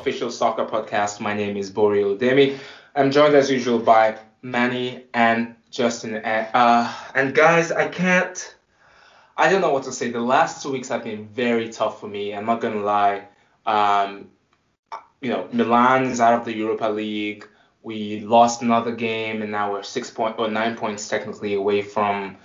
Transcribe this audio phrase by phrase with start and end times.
[0.00, 1.20] official soccer podcast.
[1.20, 2.56] My name is Bori Demi.
[2.96, 6.16] I'm joined as usual by Manny and Justin.
[6.16, 8.56] And, uh, and guys, I can't,
[9.36, 10.10] I don't know what to say.
[10.10, 12.34] The last two weeks have been very tough for me.
[12.34, 13.28] I'm not gonna lie.
[13.66, 14.30] Um,
[15.20, 17.46] you know, Milan is out of the Europa League.
[17.82, 22.38] We lost another game, and now we're six point or nine points technically away from,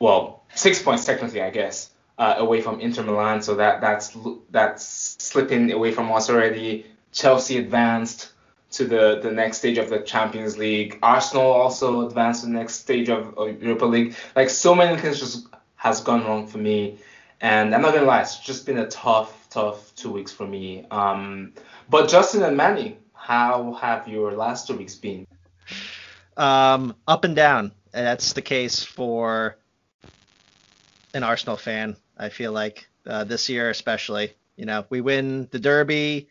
[0.00, 3.42] well, six points technically, I guess, uh, away from Inter Milan.
[3.42, 4.16] So that that's
[4.50, 4.84] that's
[5.22, 6.86] slipping away from us already.
[7.16, 8.32] Chelsea advanced
[8.72, 10.98] to the, the next stage of the Champions League.
[11.02, 14.14] Arsenal also advanced to the next stage of, Europa League.
[14.36, 16.98] Like so many things just has gone wrong for me.
[17.40, 20.84] And I'm not gonna lie, it's just been a tough, tough two weeks for me.
[20.90, 21.54] Um,
[21.88, 25.26] but Justin and Manny, how have your last two weeks been?
[26.36, 27.72] Um, up and down.
[27.92, 29.56] That's the case for
[31.14, 31.96] an Arsenal fan.
[32.18, 34.34] I feel like uh, this year especially.
[34.56, 36.28] You know, we win the Derby,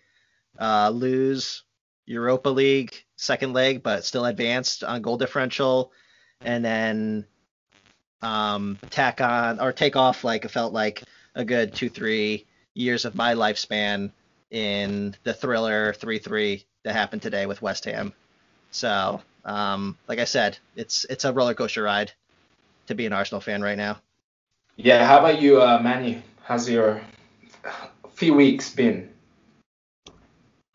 [0.59, 1.63] uh, lose
[2.05, 5.91] Europa League second leg, but still advanced on goal differential,
[6.41, 7.25] and then
[8.21, 11.03] um, tack on or take off like it felt like
[11.35, 14.11] a good two three years of my lifespan
[14.51, 18.13] in the thriller three three that happened today with West Ham.
[18.71, 22.11] So, um, like I said, it's it's a roller coaster ride
[22.87, 23.97] to be an Arsenal fan right now.
[24.75, 26.21] Yeah, how about you, uh, Manny?
[26.43, 27.01] How's your
[28.13, 29.09] few weeks been?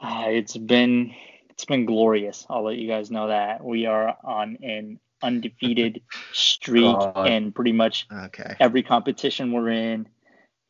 [0.03, 1.15] Uh, it's been
[1.51, 2.47] it's been glorious.
[2.49, 6.01] I'll let you guys know that we are on an undefeated
[6.33, 7.27] streak God.
[7.27, 8.57] in pretty much okay.
[8.61, 10.09] every competition we're in.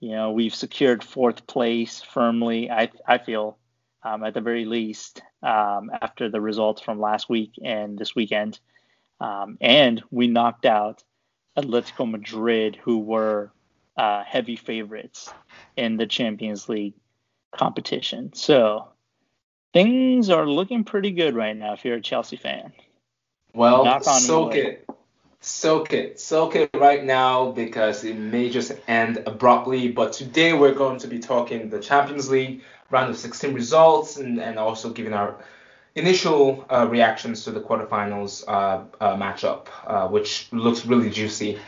[0.01, 2.71] You know, we've secured fourth place firmly.
[2.71, 3.59] I I feel
[4.03, 8.59] um, at the very least um, after the results from last week and this weekend,
[9.21, 11.05] um, and we knocked out
[11.57, 13.53] Atletico Madrid, who were
[13.97, 15.33] uh, heavy favorites
[15.77, 16.95] in the Champions League
[17.53, 18.33] competition.
[18.33, 18.89] So
[19.73, 22.73] things are looking pretty good right now if you're a Chelsea fan.
[23.55, 24.89] Well, soak it.
[25.41, 26.21] Soak it.
[26.21, 29.89] Soak it right now because it may just end abruptly.
[29.89, 34.41] But today we're going to be talking the Champions League round of 16 results and,
[34.41, 35.37] and also giving our
[35.95, 41.59] initial uh, reactions to the quarterfinals uh, uh, matchup, uh, which looks really juicy.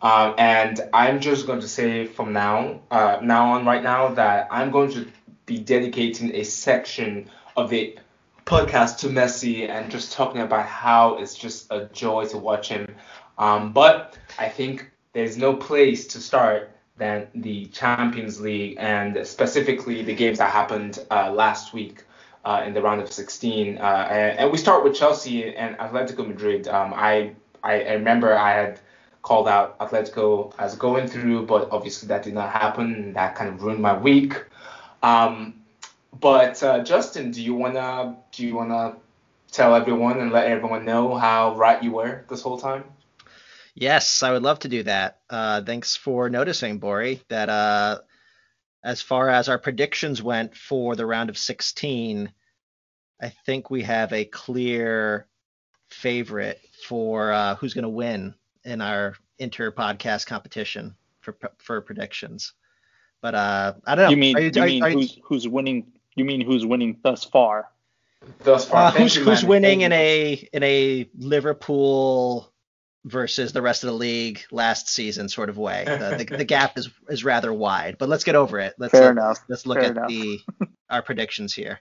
[0.00, 4.48] Um, and I'm just going to say from now, uh, now on, right now, that
[4.50, 5.06] I'm going to
[5.46, 7.98] be dedicating a section of the
[8.46, 12.94] podcast to Messi and just talking about how it's just a joy to watch him.
[13.36, 20.02] Um, but I think there's no place to start than the Champions League and specifically
[20.02, 22.04] the games that happened uh, last week
[22.44, 23.78] uh, in the round of 16.
[23.78, 26.66] Uh, and, and, we start with Chelsea and Atletico Madrid.
[26.68, 27.32] Um, I,
[27.62, 28.80] I, I remember I had
[29.22, 33.12] called out Atletico as going through, but obviously that did not happen.
[33.12, 34.44] That kind of ruined my week.
[35.02, 35.54] Um,
[36.12, 38.96] but uh, Justin, do you wanna do you wanna
[39.50, 42.84] tell everyone and let everyone know how right you were this whole time?
[43.74, 45.20] Yes, I would love to do that.
[45.30, 48.00] Uh, thanks for noticing, Bori, that uh,
[48.82, 52.32] as far as our predictions went for the round of 16,
[53.20, 55.28] I think we have a clear
[55.90, 62.54] favorite for uh, who's going to win in our inter podcast competition for for predictions.
[63.20, 64.10] But uh, I don't know.
[64.10, 65.92] You mean, you, you mean who's, who's winning?
[66.18, 67.70] You mean who's winning thus far?
[68.40, 72.52] Thus far, uh, who's who's winning in a in a Liverpool
[73.04, 75.84] versus the rest of the league last season sort of way.
[75.86, 78.74] The, the, the, gap is is rather wide, but let's get over it.
[78.78, 79.38] Let's Fair look, enough.
[79.48, 80.08] Let's look Fair at enough.
[80.08, 80.40] the
[80.90, 81.80] our predictions here.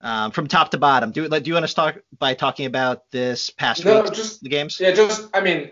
[0.00, 3.50] Um, from top to bottom, do do you want to start by talking about this
[3.50, 4.80] past no, week, just the games?
[4.80, 5.70] Yeah, just I mean,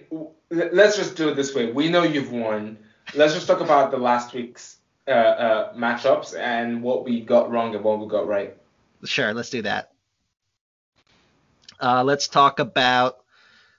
[0.51, 1.73] let's just do it this way.
[1.73, 2.79] We know you've won.
[3.15, 4.77] Let's just talk about the last week's
[5.07, 8.57] uh, uh, matchups and what we got wrong and what we got right.
[9.05, 9.93] Sure, let's do that.
[11.81, 13.19] Uh, let's talk about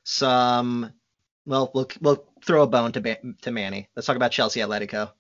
[0.04, 0.92] some.
[1.46, 3.90] Well, we'll we'll throw a bone to to Manny.
[3.96, 5.12] Let's talk about Chelsea Atletico.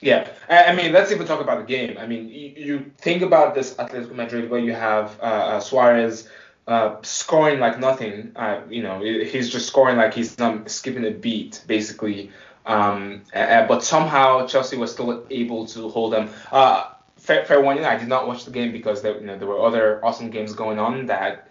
[0.00, 1.96] Yeah, I mean, let's even talk about the game.
[1.96, 6.28] I mean, you, you think about this Atletico Madrid where you have uh, uh, Suarez
[6.66, 8.32] uh, scoring like nothing.
[8.34, 12.32] Uh, you know, he's just scoring like he's not skipping a beat, basically.
[12.66, 16.30] Um, uh, but somehow Chelsea was still able to hold them.
[16.50, 19.48] Uh, fair, fair warning, I did not watch the game because there, you know, there
[19.48, 21.48] were other awesome games going on that,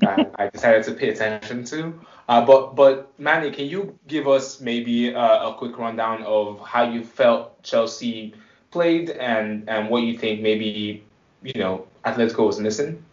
[0.00, 2.00] that I decided to pay attention to.
[2.28, 6.82] Uh, but but Manny, can you give us maybe a, a quick rundown of how
[6.84, 8.34] you felt Chelsea
[8.70, 11.04] played and and what you think maybe
[11.42, 13.04] you know Atletico was missing?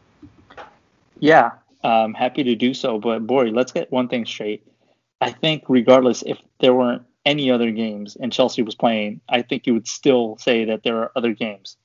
[1.20, 1.52] Yeah,
[1.84, 3.00] I'm happy to do so.
[3.00, 4.66] But Bori, let's get one thing straight.
[5.22, 9.68] I think regardless if there weren't any other games and Chelsea was playing, I think
[9.68, 11.78] you would still say that there are other games.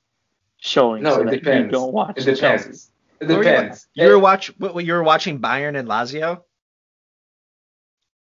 [0.58, 1.66] showing no, so it that depends.
[1.66, 2.64] you don't watch it depends.
[2.64, 2.90] Chelsea.
[3.20, 3.86] It depends.
[3.94, 6.42] You were watch what you were watching Bayern and Lazio?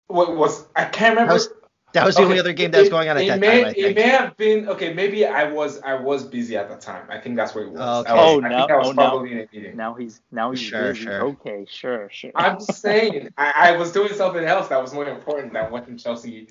[0.08, 1.34] What was I can't remember.
[1.34, 1.50] That was,
[1.94, 3.63] that was the Okay, only other game that was going on at it that may,
[3.63, 3.74] time.
[3.78, 4.94] I It may have been okay.
[4.94, 7.06] Maybe I was I was busy at the time.
[7.10, 7.80] I think that's what it was.
[8.06, 8.13] Okay.
[8.13, 9.24] Was Oh, I no, think I oh, was oh, no.
[9.25, 9.75] in a meeting.
[9.78, 11.04] Now he's now he's Sure, busy.
[11.04, 11.22] sure.
[11.28, 12.31] Okay, sure, sure.
[12.36, 13.30] I'm just saying.
[13.38, 16.48] I, I was doing something else that was more important than watching Chelsea.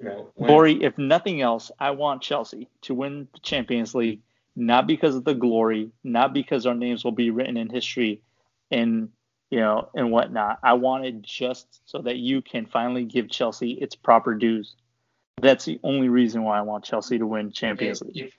[0.00, 0.48] Win.
[0.48, 4.20] Bori, if nothing else, I want Chelsea to win the Champions League,
[4.54, 8.20] not because of the glory, not because our names will be written in history
[8.70, 9.10] and
[9.50, 10.58] you know and whatnot.
[10.62, 14.74] I want it just so that you can finally give Chelsea its proper dues.
[15.40, 18.26] That's the only reason why I want Chelsea to win Champions League.
[18.26, 18.32] If-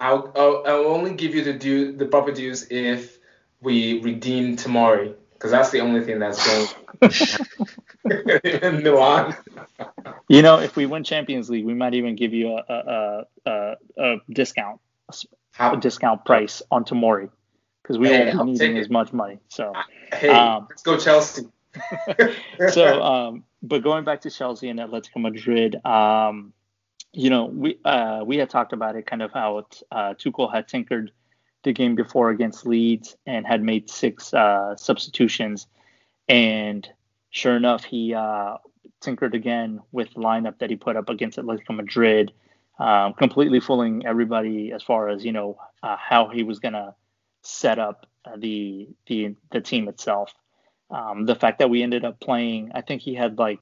[0.00, 3.18] I'll, I'll I'll only give you the due the proper dues if
[3.60, 6.68] we redeem Tomori because that's the only thing that's going
[8.44, 9.36] in Milan.
[10.32, 13.76] You know, if we win Champions League, we might even give you a a, a,
[13.98, 14.80] a discount,
[15.58, 17.28] a discount price on Tomori,
[17.82, 19.40] because we Hey, won't I'll be take needing as much money.
[19.48, 19.74] So.
[20.10, 21.48] hey, um, let's go Chelsea.
[22.70, 26.52] so um but going back to Chelsea and Atletico Madrid um
[27.12, 30.52] you know we uh we had talked about it kind of how it, uh Tuchel
[30.52, 31.12] had tinkered
[31.62, 35.66] the game before against Leeds and had made six uh substitutions
[36.28, 36.86] and
[37.30, 38.58] sure enough he uh
[39.00, 42.32] tinkered again with the lineup that he put up against Atletico Madrid
[42.78, 46.94] um completely fooling everybody as far as you know uh, how he was to
[47.42, 50.32] set up uh, the the the team itself
[50.92, 53.60] um, the fact that we ended up playing, I think he had like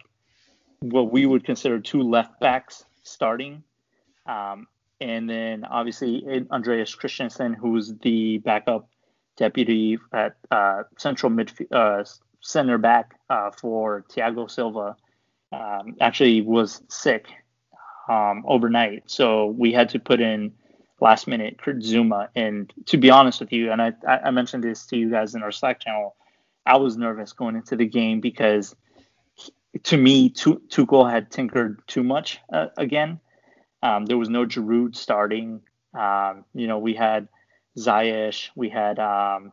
[0.81, 3.63] what we would consider two left backs starting.
[4.27, 4.67] Um,
[5.01, 8.89] and then obviously Andreas Christensen, who's the backup
[9.37, 12.05] deputy at uh, central midfield, uh,
[12.41, 14.97] center back uh, for Thiago Silva,
[15.53, 17.27] um, actually was sick
[18.09, 19.05] um, overnight.
[19.07, 20.53] So we had to put in
[21.01, 22.29] last minute Kurt Zouma.
[22.37, 25.43] And to be honest with you, and I, I mentioned this to you guys in
[25.43, 26.17] our Slack channel,
[26.67, 28.75] I was nervous going into the game because
[29.85, 33.21] to me, Tu- Tuchel had tinkered too much uh, again.
[33.83, 35.63] Um, there was no Giroud starting.
[35.95, 37.29] Um, you know, we had
[37.79, 39.53] Ziyech, we had um,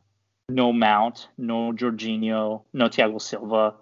[0.50, 3.76] no Mount, no Jorginho, no Thiago Silva.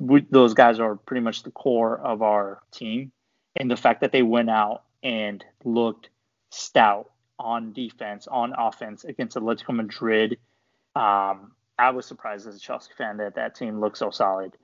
[0.00, 3.12] We, those guys are pretty much the core of our team.
[3.56, 6.10] And the fact that they went out and looked
[6.50, 10.38] stout on defense, on offense against Atletico Madrid,
[10.94, 14.56] um, I was surprised as a Chelsea fan that that team looked so solid.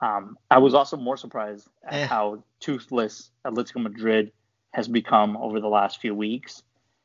[0.00, 2.06] Um, I was also more surprised at Eh.
[2.06, 4.32] how toothless Atletico Madrid
[4.72, 6.62] has become over the last few weeks.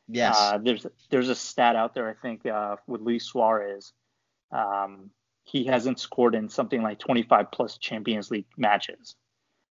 [0.07, 0.37] Yes.
[0.39, 3.93] Uh, there's there's a stat out there I think uh, with Luis Suarez.
[4.51, 5.11] Um,
[5.51, 9.15] he hasn't scored in something like 25 plus Champions League matches.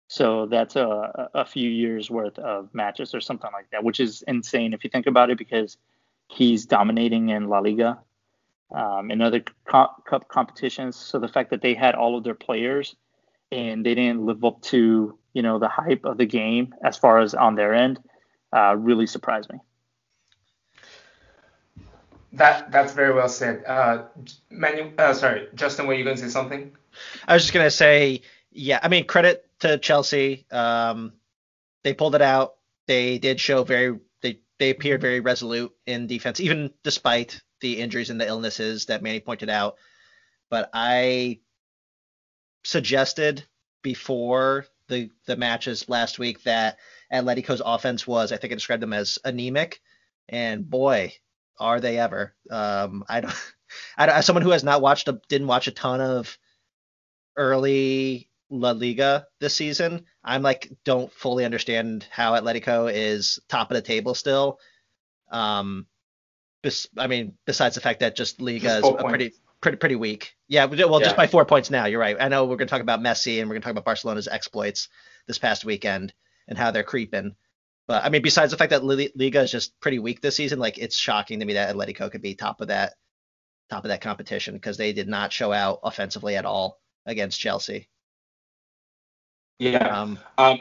[0.08, 4.22] So that's a, a few years worth of matches or something like that, which is
[4.26, 5.76] insane if you think about it because
[6.28, 8.00] he's dominating in La Liga
[8.74, 10.96] um, and other co- cup competitions.
[10.96, 12.96] So the fact that they had all of their players
[13.52, 17.20] and they didn't live up to you know the hype of the game as far
[17.20, 18.00] as on their end
[18.52, 19.58] uh, really surprised me.
[22.32, 23.64] That that's very well said.
[23.66, 24.04] Uh,
[24.50, 26.72] Manu, uh, sorry, Justin, were you going to say something?
[27.26, 28.80] I was just gonna say, yeah.
[28.82, 30.46] I mean, credit to Chelsea.
[30.50, 31.12] Um,
[31.84, 32.54] they pulled it out.
[32.86, 33.98] They did show very.
[34.20, 39.02] They they appeared very resolute in defense, even despite the injuries and the illnesses that
[39.02, 39.76] Manny pointed out.
[40.50, 41.40] But I
[42.64, 43.44] suggested
[43.82, 46.78] before the the matches last week that
[47.12, 49.80] Atletico's offense was, I think I described them as anemic,
[50.28, 51.14] and boy,
[51.58, 52.34] are they ever.
[52.50, 53.34] Um, I don't.
[53.98, 56.38] I, don't- as someone who has not watched a didn't watch a ton of
[57.36, 63.74] early La Liga this season, I'm like don't fully understand how Atletico is top of
[63.74, 64.58] the table still.
[65.30, 65.86] Um,
[66.62, 69.96] bes- I mean, besides the fact that just Liga Just is a pretty pretty pretty
[69.96, 70.34] weak.
[70.48, 71.84] Yeah, well, just by four points now.
[71.86, 72.16] You're right.
[72.18, 74.88] I know we're gonna talk about Messi and we're gonna talk about Barcelona's exploits
[75.26, 76.14] this past weekend
[76.48, 77.36] and how they're creeping.
[77.88, 80.58] But I mean, besides the fact that Li- Liga is just pretty weak this season,
[80.58, 82.94] like it's shocking to me that Atletico could be top of that
[83.70, 87.88] top of that competition because they did not show out offensively at all against Chelsea.
[89.58, 89.86] Yeah.
[89.86, 90.60] Um, Um,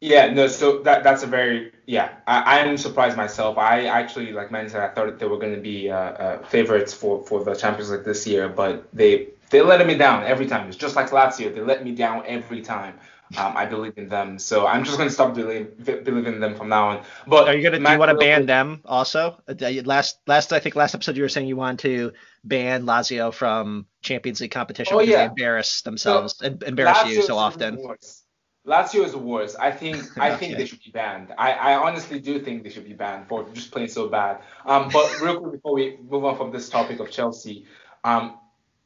[0.00, 2.16] yeah, no, so that that's a very yeah.
[2.26, 3.56] I, I'm surprised myself.
[3.56, 6.92] I actually, like man said, I thought they were going to be uh, uh, favorites
[6.92, 10.68] for, for the Champions League this year, but they they let me down every time.
[10.68, 11.50] It's just like last year.
[11.50, 12.98] They let me down every time.
[13.36, 16.54] Um, I believe in them, so I'm just going to stop believe, believing in them
[16.54, 17.02] from now on.
[17.26, 19.42] But are you gonna do you want to ban them also?
[19.48, 19.54] Uh,
[19.84, 22.12] Last last I think last episode you were saying you want to
[22.44, 25.18] ban Lazio from Champions League competition Oh, because yeah.
[25.18, 27.76] they embarrass themselves and embarrass you so often.
[27.82, 28.22] worse.
[28.64, 29.56] Lazio is worse.
[29.56, 30.38] I think I okay.
[30.46, 31.32] think they should be banned.
[31.36, 34.40] I, I honestly do think they should be banned for just playing so bad.
[34.64, 37.66] Um, but real quick before we move on from this topic of Chelsea,
[38.04, 38.38] um,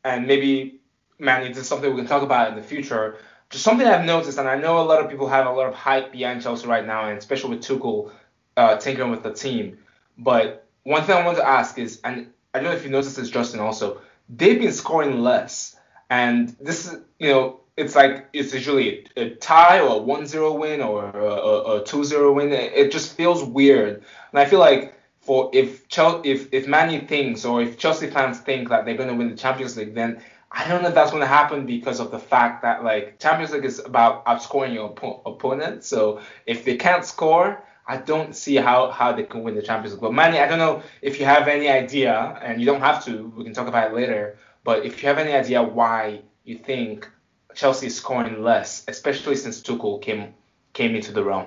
[0.05, 0.81] and maybe
[1.19, 3.19] Manny, this is something we can talk about in the future.
[3.51, 5.75] Just something I've noticed, and I know a lot of people have a lot of
[5.75, 8.13] hype behind Chelsea right now, and especially with Tuchel
[8.57, 9.79] uh, tinkering with the team.
[10.17, 13.17] But one thing I want to ask is, and I don't know if you noticed
[13.17, 15.77] this, Justin, also, they've been scoring less.
[16.11, 20.59] And this is, you know, it's like it's usually a, a tie or a 1-0
[20.59, 22.53] win or a, a, a 2-0 win.
[22.53, 24.03] It, it, just feels weird.
[24.33, 28.41] And I feel like for if Chelsea, if if Manny thinks or if Chelsea fans
[28.41, 30.21] think that they're going to win the Champions League, then
[30.53, 33.53] I don't know if that's going to happen because of the fact that like Champions
[33.53, 35.85] League is about outscoring your op- opponent.
[35.85, 39.95] So if they can't score, I don't see how, how they can win the Champions
[39.95, 40.03] League.
[40.03, 43.33] But Manny, I don't know if you have any idea, and you don't have to.
[43.37, 44.39] We can talk about it later.
[44.65, 47.09] But if you have any idea why you think
[47.55, 50.35] Chelsea is scoring less, especially since Tuchel came
[50.73, 51.47] came into the realm.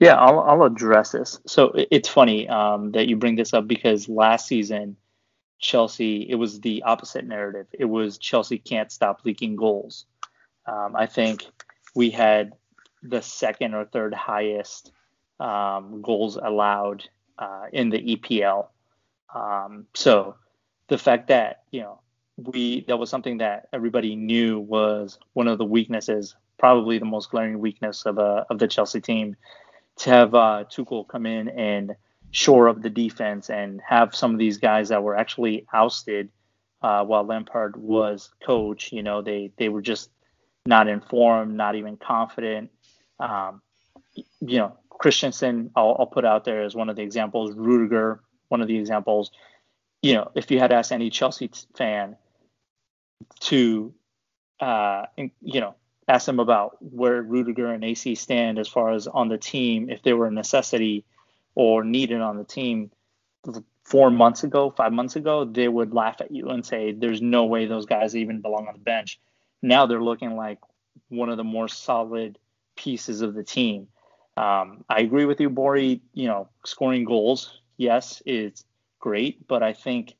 [0.00, 1.40] Yeah, I'll, I'll address this.
[1.46, 4.96] So it's funny um, that you bring this up because last season
[5.64, 7.66] Chelsea it was the opposite narrative.
[7.72, 10.04] It was Chelsea can't stop leaking goals.
[10.66, 11.46] Um, I think
[11.94, 12.52] we had
[13.02, 14.92] the second or third highest
[15.40, 18.68] um, goals allowed uh, in the EPL.
[19.34, 20.36] Um, so
[20.88, 22.00] the fact that you know
[22.36, 27.30] we that was something that everybody knew was one of the weaknesses, probably the most
[27.30, 29.34] glaring weakness of uh, of the Chelsea team,
[29.96, 31.96] to have uh, Tuchel come in and
[32.34, 36.28] shore up the defense and have some of these guys that were actually ousted
[36.82, 38.92] uh, while Lampard was coach.
[38.92, 40.10] You know, they they were just
[40.66, 42.70] not informed, not even confident.
[43.20, 43.62] Um,
[44.14, 47.54] you know, Christensen, I'll, I'll, put out there as one of the examples.
[47.54, 49.30] Rudiger, one of the examples.
[50.02, 52.16] You know, if you had asked any Chelsea fan
[53.40, 53.94] to,
[54.58, 55.76] uh, you know,
[56.08, 60.02] ask them about where Rudiger and AC stand as far as on the team, if
[60.02, 61.04] they were a necessity
[61.54, 62.90] or needed on the team
[63.84, 67.44] four months ago, five months ago, they would laugh at you and say, "There's no
[67.44, 69.20] way those guys even belong on the bench."
[69.62, 70.58] Now they're looking like
[71.08, 72.38] one of the more solid
[72.76, 73.88] pieces of the team.
[74.36, 76.02] Um, I agree with you, Bori.
[76.12, 78.64] You know, scoring goals, yes, is
[78.98, 80.16] great, but I think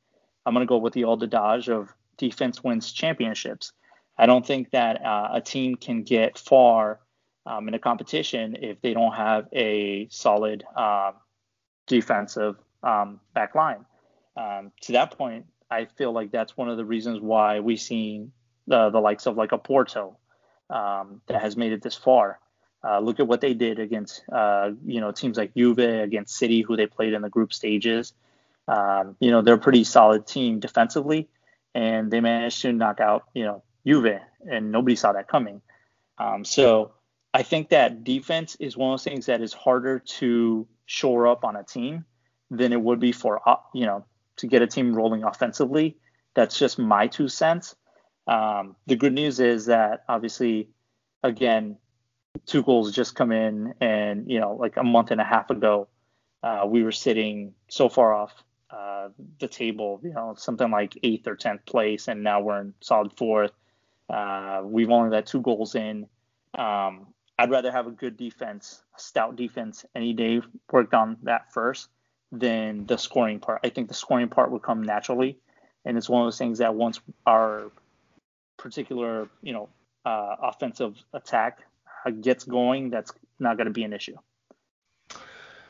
[0.46, 3.72] I'm going to go with the old adage of defense wins championships.
[4.16, 7.00] I don't think that uh, a team can get far
[7.46, 11.12] um, in a competition if they don't have a solid uh,
[11.86, 13.84] defensive um, back line.
[14.36, 18.32] Um, to that point, I feel like that's one of the reasons why we've seen
[18.66, 20.16] the, the likes of like a Porto
[20.70, 22.38] um, that has made it this far.
[22.86, 26.60] Uh, look at what they did against, uh, you know, teams like Juve, against City,
[26.60, 28.12] who they played in the group stages.
[28.68, 31.28] Um, you know, they're a pretty solid team defensively,
[31.74, 35.62] and they managed to knock out, you know, Juve, and nobody saw that coming.
[36.18, 36.92] Um, so
[37.34, 41.44] I think that defense is one of those things that is harder to shore up
[41.44, 42.04] on a team
[42.48, 44.04] than it would be for, uh, you know,
[44.36, 45.96] to get a team rolling offensively.
[46.34, 47.74] That's just my two cents.
[48.28, 50.68] Um, the good news is that obviously,
[51.24, 51.76] again,
[52.46, 55.88] Tuchel's just come in, and you know, like a month and a half ago,
[56.42, 58.32] uh, we were sitting so far off
[58.70, 59.08] uh,
[59.40, 63.12] the table, you know, something like eighth or tenth place, and now we're in solid
[63.16, 63.52] fourth.
[64.08, 66.06] Uh, we've only let two goals in.
[66.58, 71.52] Um, I'd rather have a good defense, a stout defense, any day worked on that
[71.52, 71.88] first
[72.30, 73.60] than the scoring part.
[73.64, 75.38] I think the scoring part would come naturally,
[75.84, 77.70] and it's one of those things that once our
[78.56, 79.68] particular, you know,
[80.04, 81.60] uh, offensive attack
[82.20, 84.16] gets going, that's not going to be an issue.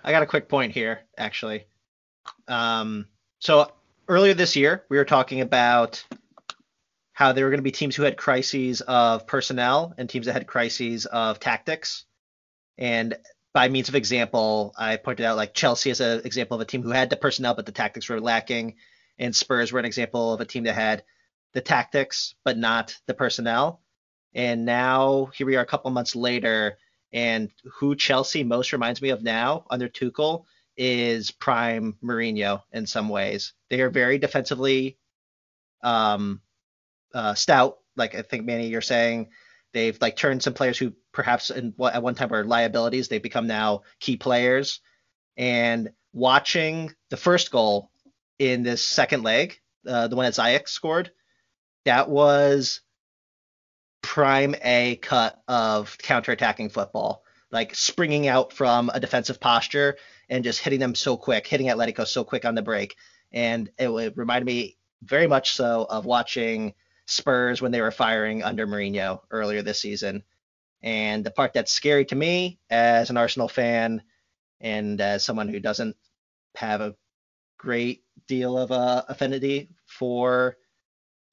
[0.03, 1.67] I got a quick point here, actually.
[2.47, 3.07] Um,
[3.39, 3.71] so
[4.09, 6.05] earlier this year, we were talking about
[7.15, 10.33] how there were going to be teams who had crises of personnel and teams that
[10.33, 12.05] had crises of tactics.
[12.77, 13.17] And
[13.55, 16.83] by means of example, I pointed out like Chelsea is an example of a team
[16.83, 18.75] who had the personnel but the tactics were lacking,
[19.17, 21.05] and Spurs were an example of a team that had
[21.53, 23.81] the tactics but not the personnel.
[24.35, 26.79] And now here we are a couple months later,
[27.13, 33.09] and who Chelsea most reminds me of now under Tuchel is prime Mourinho in some
[33.09, 33.53] ways.
[33.71, 34.99] They are very defensively
[35.85, 36.41] um,
[37.15, 39.29] uh, stout, like I think Manny you're saying.
[39.73, 43.09] They've like turned some players who perhaps in, at one time were liabilities.
[43.09, 44.81] They've become now key players.
[45.37, 47.91] And watching the first goal
[48.39, 51.11] in this second leg, uh, the one that Ziyech scored,
[51.85, 52.81] that was
[54.01, 59.97] prime A cut of counterattacking football, like springing out from a defensive posture
[60.29, 62.97] and just hitting them so quick, hitting Atletico so quick on the break.
[63.33, 66.75] And it, it reminded me very much so of watching
[67.07, 70.23] Spurs when they were firing under Mourinho earlier this season.
[70.83, 74.03] And the part that's scary to me as an Arsenal fan
[74.61, 75.97] and as someone who doesn't
[76.57, 76.95] have a
[77.59, 80.57] great deal of uh, affinity for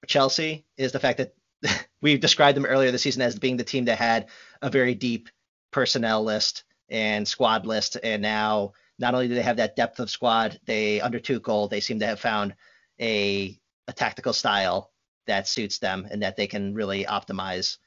[0.07, 1.35] Chelsea is the fact that
[2.01, 4.27] we've described them earlier this season as being the team that had
[4.61, 5.29] a very deep
[5.71, 10.09] personnel list and squad list, and now not only do they have that depth of
[10.09, 12.55] squad, they under Tuchel they seem to have found
[12.99, 14.91] a a tactical style
[15.27, 17.77] that suits them and that they can really optimize.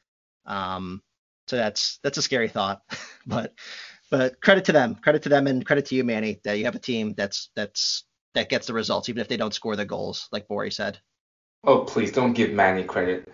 [0.47, 1.03] Um,
[1.47, 2.83] so that's that's a scary thought,
[3.26, 3.55] but
[4.11, 6.75] but credit to them, credit to them, and credit to you, Manny, that you have
[6.75, 10.29] a team that's that's that gets the results even if they don't score the goals,
[10.33, 10.99] like Bori said.
[11.64, 13.33] Oh please don't give Manny credit.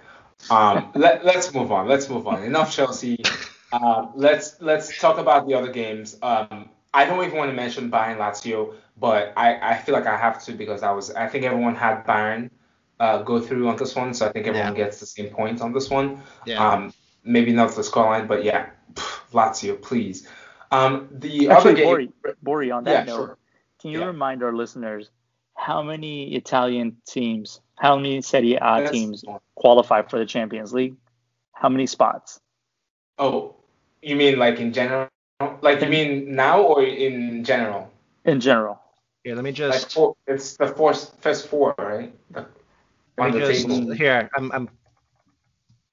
[0.51, 1.89] Um, let, us move on.
[1.89, 2.43] Let's move on.
[2.43, 3.19] Enough Chelsea.
[3.73, 6.17] Uh, let's let's talk about the other games.
[6.23, 10.17] Um, I don't even want to mention Bayern Lazio, but I, I feel like I
[10.17, 12.51] have to because I was I think everyone had Bayern
[13.01, 14.85] uh, go through on this one, so I think everyone yeah.
[14.85, 16.23] gets the same point on this one.
[16.45, 16.65] Yeah.
[16.65, 16.93] Um,
[17.25, 20.29] maybe not the scoreline, but yeah, pff, Lazio, please.
[20.71, 22.11] Um, the Actually, other game, Bori,
[22.43, 23.39] Bori, on that yeah, note, sure.
[23.81, 24.07] can you yeah.
[24.07, 25.11] remind our listeners
[25.57, 30.97] how many Italian teams, how many Serie A teams qualify for the Champions League?
[31.53, 32.41] How many spots?
[33.19, 33.57] Oh,
[34.03, 35.09] you mean like in general?
[35.63, 37.91] Like you mean now or in general?
[38.25, 38.81] In general.
[39.25, 39.85] Yeah, let me just.
[39.85, 42.15] Like four, it's the first first four, right?
[42.31, 42.47] The,
[43.21, 43.93] on the just, table.
[43.93, 44.69] Here, I'm I'm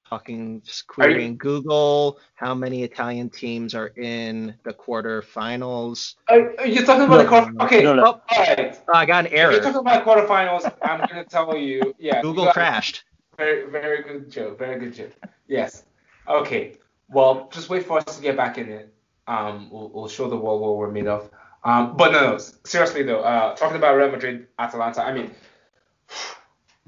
[0.10, 6.16] talking just querying you, Google how many Italian teams are in the quarterfinals.
[6.30, 7.54] Are, are you talking about no, the quarter?
[7.62, 8.04] Okay, no, no.
[8.04, 8.80] Oh, all right.
[8.88, 9.52] Oh, I got an error.
[9.52, 11.94] If you're talking about quarterfinals, I'm gonna tell you.
[12.00, 12.22] Yeah.
[12.22, 13.04] Google crashed.
[13.38, 14.58] Very very good joke.
[14.58, 15.12] Very good joke.
[15.48, 15.84] Yes.
[16.28, 16.78] Okay.
[17.10, 18.94] Well, just wait for us to get back in it.
[19.28, 21.30] Um, we'll, we'll show the world what we're made of.
[21.64, 25.04] Um, but no, no, seriously though, uh, talking about Real Madrid, Atalanta.
[25.04, 25.32] I mean,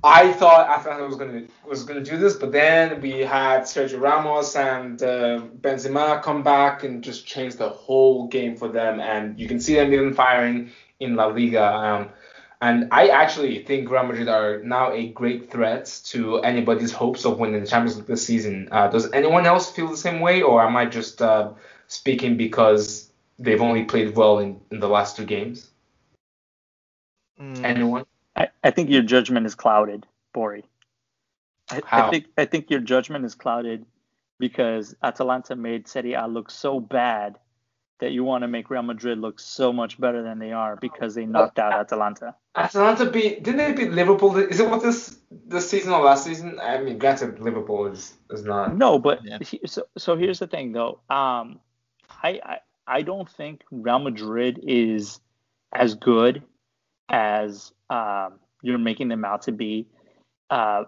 [0.04, 4.56] I thought Atalanta was gonna was gonna do this, but then we had Sergio Ramos
[4.56, 9.48] and uh, Benzema come back and just change the whole game for them, and you
[9.48, 11.74] can see them even firing in La Liga.
[11.74, 12.10] Um,
[12.62, 17.40] and I actually think Real Madrid are now a great threat to anybody's hopes of
[17.40, 18.68] winning the Champions League this season.
[18.72, 21.52] Uh, does anyone else feel the same way, or am I just uh,
[21.88, 25.70] speaking because they've only played well in, in the last two games?
[27.40, 27.64] Mm.
[27.64, 28.06] Anyone?
[28.40, 30.64] I, I think your judgment is clouded, Bori.
[31.70, 33.86] I, I, think I think your judgment is clouded
[34.40, 37.38] because Atalanta made Serie A look so bad
[38.00, 41.16] that you want to make Real Madrid look so much better than they are because
[41.16, 42.34] they knocked out Atalanta.
[42.56, 44.38] Atalanta beat didn't they beat Liverpool?
[44.38, 46.60] Is it what this this season or last season?
[46.62, 48.76] I mean, granted, Liverpool is, is not.
[48.76, 49.40] No, but yeah.
[49.66, 51.02] so so here's the thing though.
[51.10, 51.60] Um,
[52.24, 55.20] I, I I don't think Real Madrid is
[55.74, 56.42] as good
[57.10, 59.88] as um, you're making them out to be.
[60.50, 60.86] Uh,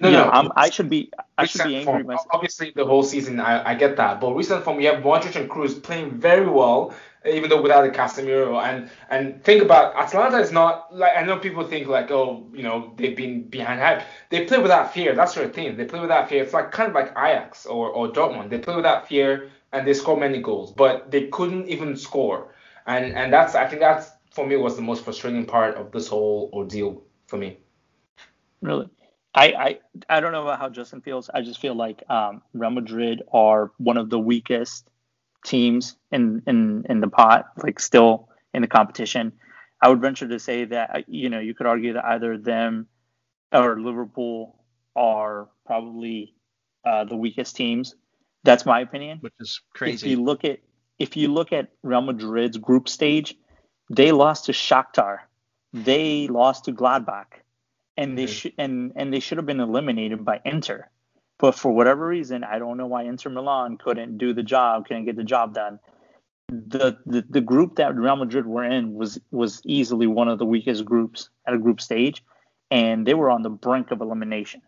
[0.00, 2.06] no, no, know, i should be I should be angry form.
[2.06, 2.26] myself.
[2.32, 4.20] Obviously, the whole season, I, I get that.
[4.20, 6.92] But recent form, we have Modric and Kroos playing very well,
[7.24, 8.60] even though without the Casemiro.
[8.60, 12.62] And and think about Atalanta is not like I know people think like oh you
[12.62, 14.02] know they've been behind hype.
[14.30, 15.14] They play without fear.
[15.14, 15.76] That's their thing.
[15.76, 16.42] They play without fear.
[16.42, 18.50] It's like kind of like Ajax or or Dortmund.
[18.50, 22.52] They play without fear and they score many goals, but they couldn't even score.
[22.86, 26.06] And and that's I think that's for me was the most frustrating part of this
[26.06, 27.58] whole ordeal for me.
[28.60, 28.88] Really,
[29.34, 29.78] I I,
[30.10, 31.30] I don't know about how Justin feels.
[31.32, 34.88] I just feel like um, Real Madrid are one of the weakest
[35.44, 39.32] teams in in in the pot, like still in the competition.
[39.80, 42.88] I would venture to say that uh, you know you could argue that either them
[43.52, 44.62] or Liverpool
[44.94, 46.34] are probably
[46.84, 47.94] uh, the weakest teams.
[48.44, 49.18] That's my opinion.
[49.20, 49.94] Which is crazy.
[49.94, 50.58] If you look at
[50.98, 53.34] if you look at Real Madrid's group stage,
[53.90, 55.20] they lost to Shakhtar.
[55.72, 57.42] They lost to Gladbach,
[57.96, 60.88] and they should and and they should have been eliminated by Inter.
[61.38, 65.04] But for whatever reason, I don't know why Inter Milan couldn't do the job, couldn't
[65.04, 65.78] get the job done.
[66.48, 70.46] The, the the group that Real Madrid were in was was easily one of the
[70.46, 72.24] weakest groups at a group stage,
[72.70, 74.62] and they were on the brink of elimination.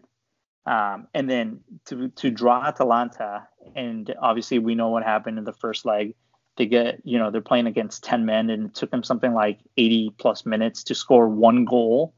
[0.67, 5.53] Um, and then to to draw Atalanta, and obviously we know what happened in the
[5.53, 6.15] first leg
[6.59, 9.61] they get, you know, they're playing against 10 men and it took them something like
[9.77, 12.13] 80 plus minutes to score one goal.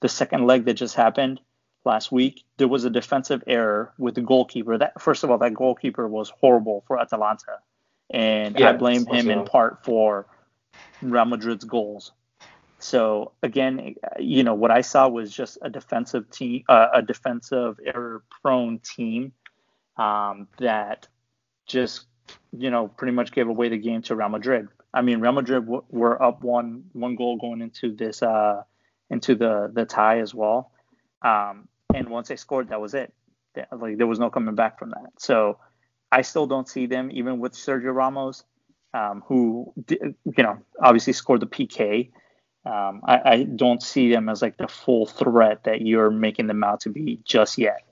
[0.00, 1.40] The second leg that just happened
[1.84, 4.76] last week, there was a defensive error with the goalkeeper.
[4.76, 7.60] That first of all, that goalkeeper was horrible for Atalanta.
[8.10, 10.26] And yeah, I blame him in part for
[11.00, 12.10] Real Madrid's goals.
[12.80, 17.78] So again, you know what I saw was just a defensive team, uh, a defensive
[17.86, 19.32] error-prone team
[19.96, 21.06] um, that
[21.66, 22.06] just
[22.52, 24.68] you know, pretty much gave away the game to Real Madrid.
[24.92, 28.62] I mean, Real Madrid w- were up one one goal going into this uh,
[29.10, 30.70] into the the tie as well.
[31.22, 33.12] Um, and once they scored, that was it.
[33.72, 35.12] Like there was no coming back from that.
[35.18, 35.58] So
[36.12, 38.44] I still don't see them even with Sergio Ramos,
[38.94, 42.10] um, who you know obviously scored the PK.
[42.64, 46.64] Um, I, I, don't see them as like the full threat that you're making them
[46.64, 47.85] out to be just yet.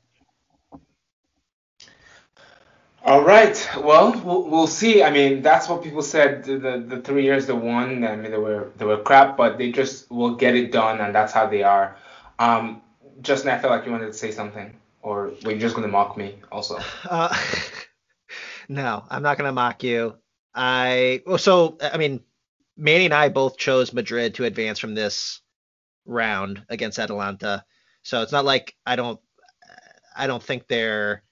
[3.05, 3.69] All right.
[3.77, 5.03] Well, well, see.
[5.03, 6.43] I mean, that's what people said.
[6.45, 8.03] The, the, the three years they won.
[8.03, 11.15] I mean, they were they were crap, but they just will get it done, and
[11.15, 11.99] that's how they are.
[12.39, 12.81] Um,
[13.21, 16.17] Justin, I feel like you wanted to say something, or were you just gonna mock
[16.17, 16.79] me also?
[17.05, 17.37] Uh,
[18.71, 20.17] no, I'm not gonna mock you.
[20.55, 22.21] I well, so I mean,
[22.79, 25.43] Manny and I both chose Madrid to advance from this
[26.07, 27.67] round against Atalanta.
[28.03, 29.21] So it's not like I don't
[30.17, 31.23] I don't think they're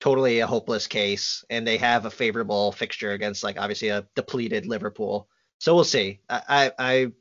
[0.00, 4.66] totally a hopeless case, and they have a favorable fixture against like obviously a depleted
[4.66, 5.28] Liverpool.
[5.58, 6.20] So we'll see.
[6.28, 7.12] I I, I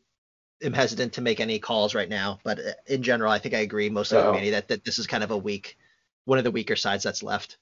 [0.62, 3.60] am hesitant to make any calls right now, but uh, in general, I think I
[3.60, 5.78] agree mostly with Manny that, that this is kind of a weak,
[6.26, 7.58] one of the weaker sides that's left.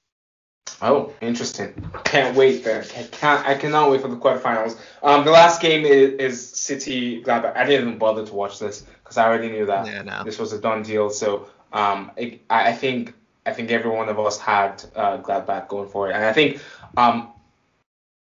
[0.82, 1.90] Oh, interesting.
[2.04, 2.82] Can't wait there.
[2.82, 4.76] Can't, I cannot wait for the quarterfinals.
[5.02, 7.56] Um, the last game is, is City Gladbach.
[7.56, 10.24] I didn't even bother to watch this because I already knew that yeah, no.
[10.24, 11.08] this was a done deal.
[11.08, 13.14] So um, it, I think
[13.46, 16.60] I think every one of us had uh, Gladbach going for it, and I think
[16.96, 17.32] um,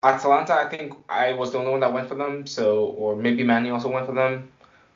[0.02, 0.54] Atalanta.
[0.54, 2.46] I think I was the only one that went for them.
[2.46, 4.50] So or maybe Manny also went for them.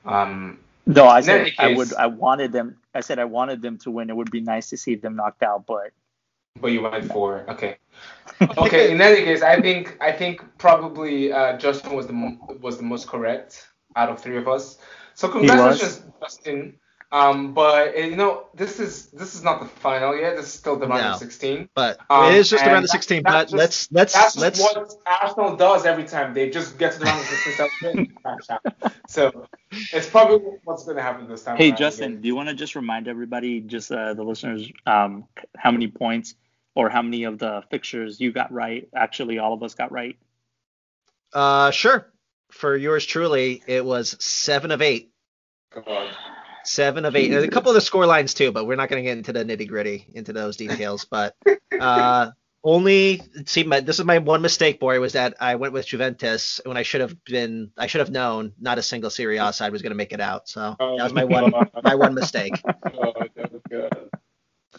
[0.04, 1.94] Um, no, I said case, I would.
[1.94, 2.76] I wanted them.
[2.94, 4.10] I said I wanted them to win.
[4.10, 5.92] It would be nice to see them knocked out, but.
[6.60, 7.76] But you went for okay.
[8.58, 8.90] Okay.
[8.90, 13.06] in any case, I think I think probably uh, Justin was the was the most
[13.08, 14.78] correct out of three of us.
[15.14, 16.78] So congratulations, Justin.
[17.12, 20.36] Um, but eh, you know, this is this is not the final yet.
[20.36, 21.68] This is still the round no, of 16.
[21.72, 23.22] But um, it is just around the 16.
[23.22, 24.60] That, but just, let's let's that's let's.
[24.60, 26.34] what Arsenal does every time.
[26.34, 28.16] They just get to the round of 16.
[29.08, 29.46] so
[29.92, 31.56] it's probably what's going to happen this time.
[31.56, 35.70] Hey Justin, do you want to just remind everybody, just uh, the listeners, um, how
[35.70, 36.34] many points
[36.74, 38.88] or how many of the fixtures you got right?
[38.94, 40.16] Actually, all of us got right.
[41.32, 42.12] Uh, sure.
[42.50, 45.12] For yours truly, it was seven of eight.
[45.72, 46.10] God.
[46.66, 47.28] Seven of eight.
[47.28, 49.32] There's a couple of the score lines too, but we're not going to get into
[49.32, 51.04] the nitty gritty into those details.
[51.04, 51.36] But
[51.80, 52.30] uh,
[52.64, 56.60] only see, my, this is my one mistake, boy, was that I went with Juventus
[56.64, 57.70] when I should have been.
[57.78, 60.20] I should have known not a single Serie A side was going to make it
[60.20, 60.48] out.
[60.48, 61.52] So that was my one
[61.82, 62.60] my one mistake.
[62.84, 64.10] Oh, that was good.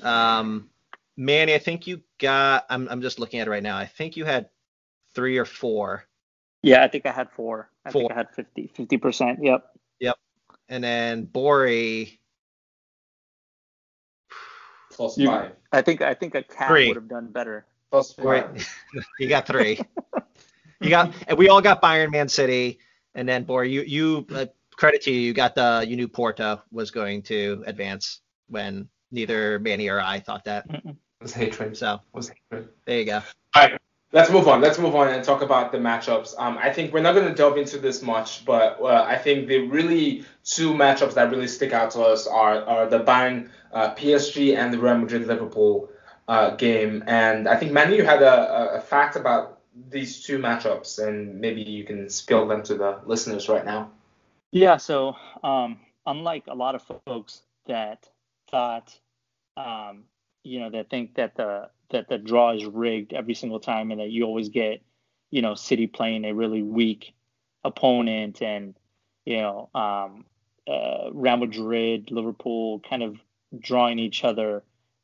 [0.04, 0.70] Um,
[1.16, 2.66] Manny, I think you got.
[2.70, 3.78] I'm I'm just looking at it right now.
[3.78, 4.50] I think you had
[5.16, 6.04] three or four.
[6.62, 7.70] Yeah, I think I had four.
[7.86, 8.02] I four.
[8.02, 8.28] think I had
[8.76, 9.40] 50 percent.
[9.42, 9.66] Yep.
[10.02, 10.18] Yep
[10.70, 12.20] and then Bori.
[14.92, 15.52] Plus you, five.
[15.72, 16.88] I think I think a cat three.
[16.88, 17.66] would have done better.
[17.92, 18.68] Plus five.
[19.20, 19.80] you got three.
[20.82, 22.80] you got, and we all got Bayern Man City,
[23.16, 26.62] and then Bori, you you uh, credit to you, you got the you knew Porto
[26.72, 30.66] was going to advance when neither Manny or I thought that.
[30.70, 31.76] It was hatred.
[31.78, 32.70] So it was hatred.
[32.86, 33.22] There you go.
[33.56, 33.77] All right.
[34.14, 34.62] Let's move on.
[34.62, 36.34] Let's move on and talk about the matchups.
[36.38, 39.48] Um, I think we're not going to delve into this much, but uh, I think
[39.48, 43.94] the really two matchups that really stick out to us are, are the Bayern uh,
[43.96, 45.90] PSG and the Real Madrid Liverpool
[46.30, 47.04] uh, game.
[47.06, 51.62] And I think Manu you had a, a, fact about these two matchups, and maybe
[51.62, 53.92] you can spill them to the listeners right now.
[54.52, 54.78] Yeah.
[54.78, 58.10] So um, unlike a lot of folks that
[58.50, 58.98] thought,
[59.58, 60.06] um,
[60.44, 64.00] you know, that think that the that the draw is rigged every single time and
[64.00, 64.82] that you always get,
[65.32, 67.14] you know, City playing a really weak
[67.64, 68.76] opponent and,
[69.26, 70.26] you know, um,
[70.68, 73.18] uh, Real Madrid, Liverpool kind of
[73.58, 74.64] drawing each other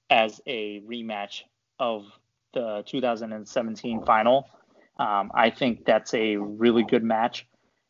[0.10, 1.44] as a rematch
[1.80, 2.06] of
[2.54, 4.48] the 2017 final.
[4.98, 7.48] Um, I think that's a really good match.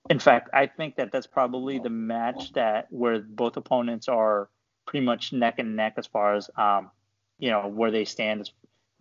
[0.09, 4.49] In fact, I think that that's probably the match that where both opponents are
[4.85, 6.91] pretty much neck and neck as far as um,
[7.39, 8.51] you know where they stand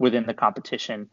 [0.02, 1.08] within the competition.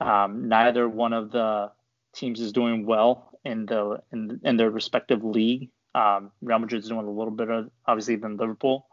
[0.00, 1.72] Um, neither one of the
[2.14, 5.70] teams is doing well in the in, in their respective league.
[5.94, 8.86] Um, Real Madrid is doing a little bit of obviously than Liverpool,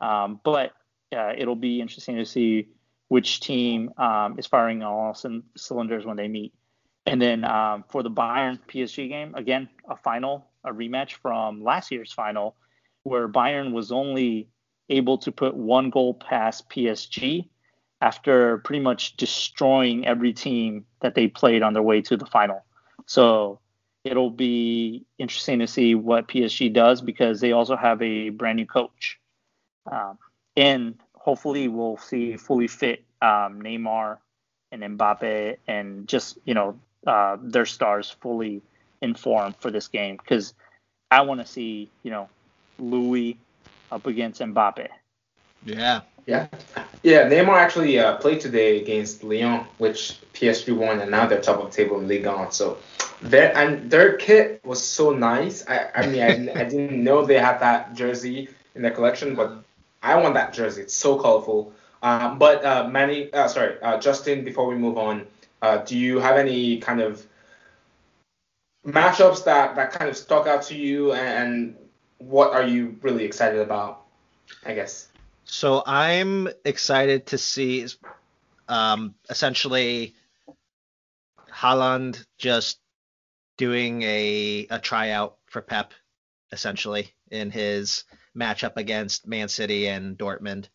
[0.00, 0.72] um, but
[1.14, 2.68] uh, it'll be interesting to see
[3.08, 6.54] which team um, is firing on all c- cylinders when they meet.
[7.04, 11.92] And then um, for the Bayern PSG game, again a final, a rematch from last
[11.92, 12.56] year's final,
[13.02, 14.48] where Bayern was only
[14.88, 17.48] able to put one goal past PSG
[18.00, 22.64] after pretty much destroying every team that they played on their way to the final.
[23.06, 23.60] So
[24.04, 28.66] it'll be interesting to see what PSG does because they also have a brand new
[28.66, 29.18] coach.
[29.90, 30.18] Um,
[30.56, 34.18] and hopefully we'll see fully fit um, Neymar
[34.72, 38.62] and Mbappe and just, you know, uh, their stars fully
[39.00, 40.54] informed for this game because
[41.10, 42.28] I want to see, you know,
[42.78, 43.38] Louis
[43.90, 44.88] up against Mbappe.
[45.66, 46.00] Yeah.
[46.26, 46.46] Yeah.
[47.02, 51.60] Yeah, Neymar actually uh, played today against Lyon, which PSG won, and now they're top
[51.60, 52.50] of the table in Ligue 1.
[52.52, 52.78] So
[53.22, 55.64] their and their kit was so nice.
[55.68, 59.62] I, I mean, I, I didn't know they had that jersey in their collection, but
[60.02, 60.82] I want that jersey.
[60.82, 61.72] It's so colorful.
[62.02, 64.44] Uh, but uh, Manny, uh, sorry, uh, Justin.
[64.44, 65.26] Before we move on,
[65.62, 67.24] uh, do you have any kind of
[68.86, 71.76] matchups that that kind of stuck out to you, and
[72.18, 74.02] what are you really excited about?
[74.64, 75.08] I guess.
[75.46, 77.86] So I'm excited to see
[78.68, 80.14] um, essentially
[81.52, 82.80] Haaland just
[83.56, 85.94] doing a a tryout for Pep
[86.52, 88.04] essentially in his
[88.36, 90.66] matchup against Man City and Dortmund.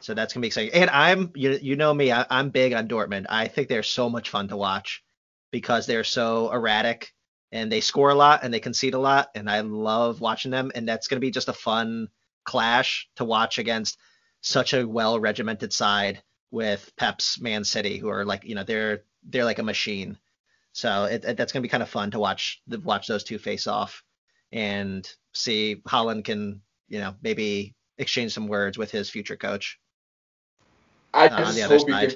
[0.00, 0.74] So that's gonna be exciting.
[0.74, 3.26] And I'm you you know me, I, I'm big on Dortmund.
[3.28, 5.04] I think they're so much fun to watch
[5.52, 7.14] because they're so erratic
[7.52, 10.72] and they score a lot and they concede a lot and I love watching them
[10.74, 12.08] and that's gonna be just a fun
[12.44, 13.98] clash to watch against
[14.40, 19.04] such a well regimented side with Pep's Man City, who are like you know they're
[19.28, 20.18] they're like a machine.
[20.72, 23.66] So it, it, that's gonna be kind of fun to watch watch those two face
[23.66, 24.02] off
[24.52, 29.78] and see Haaland can you know maybe exchange some words with his future coach.
[31.14, 32.12] I uh, just hope you can.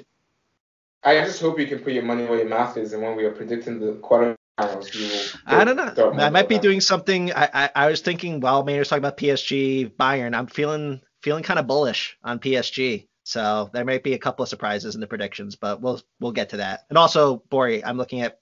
[1.03, 3.23] I just hope you can put your money where your mouth is, and when we
[3.25, 6.11] are predicting the quarter I don't know.
[6.13, 7.31] I might be doing something.
[7.31, 10.35] I, I, I was thinking while Maynard's talking about PSG, Bayern.
[10.35, 13.07] I'm feeling feeling kind of bullish on PSG.
[13.23, 16.49] So there might be a couple of surprises in the predictions, but we'll we'll get
[16.49, 16.85] to that.
[16.89, 18.39] And also, Bori, I'm looking at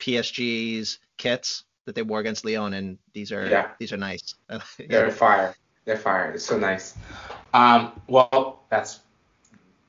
[0.00, 3.70] PSG's kits that they wore against Lyon, and these are yeah.
[3.78, 4.34] these are nice.
[4.50, 4.58] yeah.
[4.88, 5.54] They're fire.
[5.84, 6.32] They're fire.
[6.32, 6.94] It's so nice.
[7.52, 9.00] Um, well, that's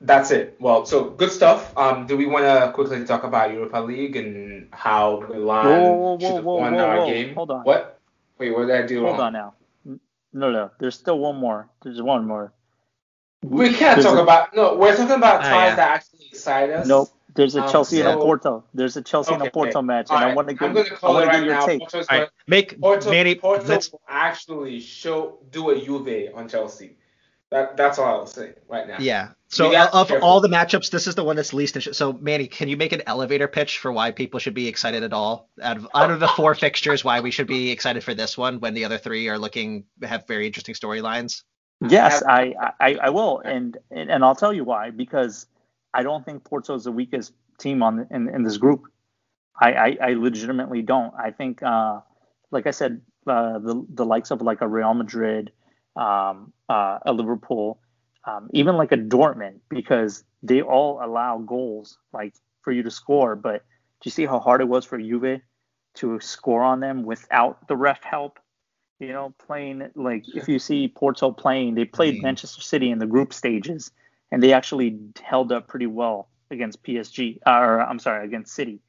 [0.02, 0.56] that's it.
[0.60, 1.76] Well, so good stuff.
[1.76, 6.18] Um, do we want to quickly talk about Europa League and how Milan whoa, whoa,
[6.18, 7.34] should have won whoa, our game?
[7.34, 7.62] Hold on.
[7.62, 8.00] What?
[8.38, 9.20] Wait, what did I do Hold wrong?
[9.20, 9.54] on now.
[10.32, 10.70] No, no.
[10.78, 11.68] There's still one more.
[11.82, 12.52] There's one more.
[13.42, 14.54] We can't there's talk a, about.
[14.54, 15.74] No, we're talking about ah, ties yeah.
[15.76, 16.86] that actually excite us.
[16.86, 17.08] Nope.
[17.34, 18.64] There's a um, Chelsea so, and a Porto.
[18.74, 19.86] There's a Chelsea okay, and a Porto okay.
[19.86, 20.30] match, and right.
[20.30, 20.68] I want to get.
[20.68, 21.66] I'm going to call it right now.
[21.66, 21.82] Take.
[22.10, 22.28] Right.
[22.46, 23.90] Make Porto, Manny, Porto let's...
[24.08, 26.96] actually show do a Juve on Chelsea.
[27.52, 28.96] That that's all I'll say right now.
[28.98, 29.28] Yeah.
[29.48, 31.78] So of all the matchups, this is the one that's least.
[31.78, 35.02] Sh- so Manny, can you make an elevator pitch for why people should be excited
[35.02, 35.50] at all?
[35.60, 38.58] Out of out of the four fixtures, why we should be excited for this one
[38.60, 41.42] when the other three are looking have very interesting storylines.
[41.86, 44.88] Yes, I, I, I will, and, and and I'll tell you why.
[44.88, 45.46] Because
[45.92, 48.84] I don't think Porto is the weakest team on in, in this group.
[49.60, 51.12] I, I, I legitimately don't.
[51.18, 52.00] I think, uh,
[52.50, 55.52] like I said, uh, the the likes of like a Real Madrid,
[55.96, 57.80] um, uh, a Liverpool,
[58.24, 63.36] um, even like a Dortmund, because they all allow goals like for you to score.
[63.36, 63.64] But
[64.00, 65.40] do you see how hard it was for Juve
[65.94, 68.38] to score on them without the ref help?
[68.98, 72.26] You know, playing like if you see Porto playing, they played mm-hmm.
[72.26, 73.90] Manchester City in the group stages,
[74.30, 78.80] and they actually held up pretty well against PSG, or I'm sorry, against City.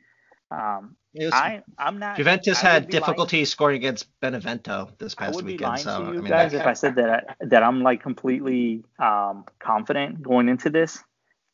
[0.53, 0.95] Um,
[1.31, 2.17] I I'm not.
[2.17, 3.45] Juventus had difficulty lying.
[3.45, 5.59] scoring against Benevento this past I would weekend.
[5.59, 8.01] Be lying so to you I mean, guys, if I said that that I'm like
[8.01, 10.99] completely um, confident going into this,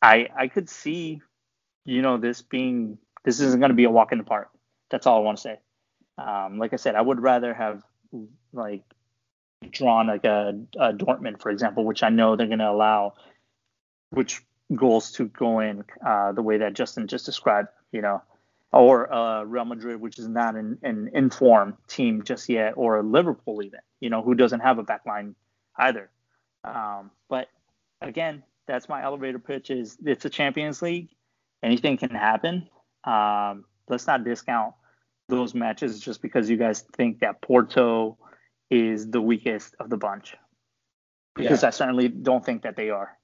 [0.02, 1.20] I I could see,
[1.84, 4.50] you know, this being this isn't going to be a walk in the park.
[4.90, 5.58] That's all I want to say.
[6.18, 7.82] Um, like I said, I would rather have
[8.52, 8.82] like
[9.70, 13.14] drawn like a, a Dortmund, for example, which I know they're going to allow,
[14.10, 14.42] which
[14.74, 17.68] goals to go in uh, the way that Justin just described.
[17.92, 18.22] You know,
[18.72, 23.62] or uh, Real Madrid, which is not an, an informed team just yet, or Liverpool
[23.62, 25.34] even, you know, who doesn't have a backline
[25.76, 26.10] either.
[26.62, 27.48] Um, but
[28.00, 29.70] again, that's my elevator pitch.
[29.70, 31.08] Is it's a Champions League,
[31.62, 32.68] anything can happen.
[33.04, 34.74] Um, let's not discount
[35.28, 38.18] those matches just because you guys think that Porto
[38.70, 40.36] is the weakest of the bunch,
[41.34, 41.68] because yeah.
[41.68, 43.16] I certainly don't think that they are.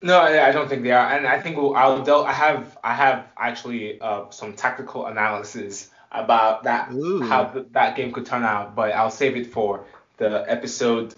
[0.00, 3.26] No, I don't think they are, and I think we'll, I'll I have I have
[3.36, 7.20] actually uh, some tactical analysis about that Ooh.
[7.22, 9.84] how th- that game could turn out, but I'll save it for
[10.18, 11.14] the episode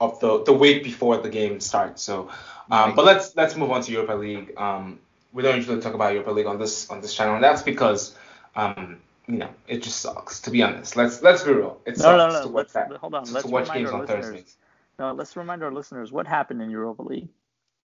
[0.00, 2.02] of the the week before the game starts.
[2.02, 2.28] So,
[2.72, 4.52] um, but let's let's move on to Europa League.
[4.56, 4.98] Um,
[5.32, 8.16] we don't usually talk about Europa League on this on this channel, and that's because
[8.56, 10.40] um, you know it just sucks.
[10.40, 11.80] To be honest, let's let's be real.
[11.86, 12.42] It sucks no, no, no.
[12.42, 12.90] to watch that.
[12.96, 13.26] Hold on.
[13.26, 14.56] To, let's to watch games on Thursdays.
[14.98, 17.28] No, let's remind our listeners what happened in Europa League.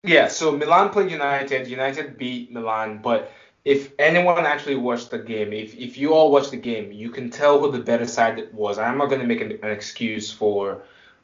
[0.06, 1.66] Yeah, so Milan played United.
[1.66, 3.32] United beat Milan, but
[3.64, 7.30] if anyone actually watched the game, if, if you all watched the game, you can
[7.30, 8.78] tell who the better side was.
[8.78, 10.82] I'm not going to make an, an, excuse for,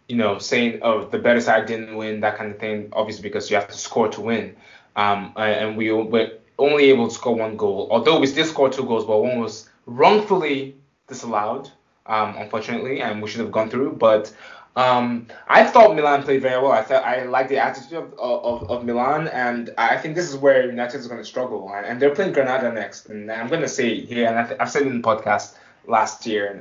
[0.08, 3.48] you know, saying, oh, the better side didn't win, that kind of thing, obviously, because
[3.48, 4.56] you have to score to win.
[4.96, 8.84] Um, and we were only able to score one goal, although we did score two
[8.84, 11.70] goals, but one was wrongfully disallowed,
[12.06, 13.92] um, unfortunately, and we should have gone through.
[13.92, 14.34] But
[14.74, 16.72] Um, I thought Milan played very well.
[16.72, 20.36] I thought I like the attitude of, of, of Milan, and I think this is
[20.36, 21.70] where United is going to struggle.
[21.74, 24.88] And they're playing Granada next, and I'm going to say here, and I've said it
[24.88, 25.56] in the podcast
[25.86, 26.60] last year and,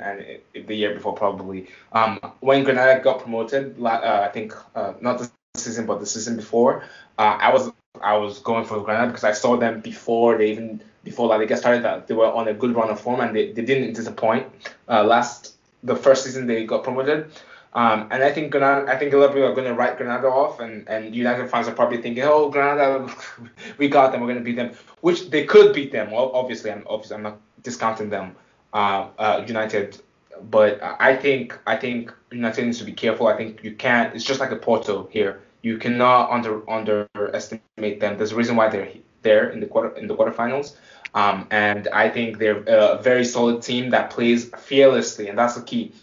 [0.53, 1.67] and the year before probably.
[1.93, 6.35] Um, when Granada got promoted, uh, I think uh, not this season but the season
[6.35, 6.83] before,
[7.17, 7.71] uh, I was
[8.01, 11.57] I was going for Granada because I saw them before they even before La Liga
[11.57, 14.47] started that they were on a good run of form and they, they didn't disappoint.
[14.87, 17.31] Uh, last the first season they got promoted.
[17.73, 19.97] Um, and I think Granada, I think a lot of people are going to write
[19.97, 23.09] Granada off, and, and United fans are probably thinking, oh, Granada,
[23.77, 26.11] we got them, we're going to beat them, which they could beat them.
[26.11, 28.35] Well, obviously, I'm obviously I'm not discounting them,
[28.73, 30.01] uh, uh, United,
[30.49, 33.27] but I think I think United needs to be careful.
[33.27, 34.13] I think you can't.
[34.15, 35.41] It's just like a Porto here.
[35.61, 38.17] You cannot under underestimate them.
[38.17, 40.75] There's a reason why they're there in the quarter in the quarterfinals.
[41.13, 45.61] Um, and I think they're a very solid team that plays fearlessly, and that's the
[45.61, 45.93] key.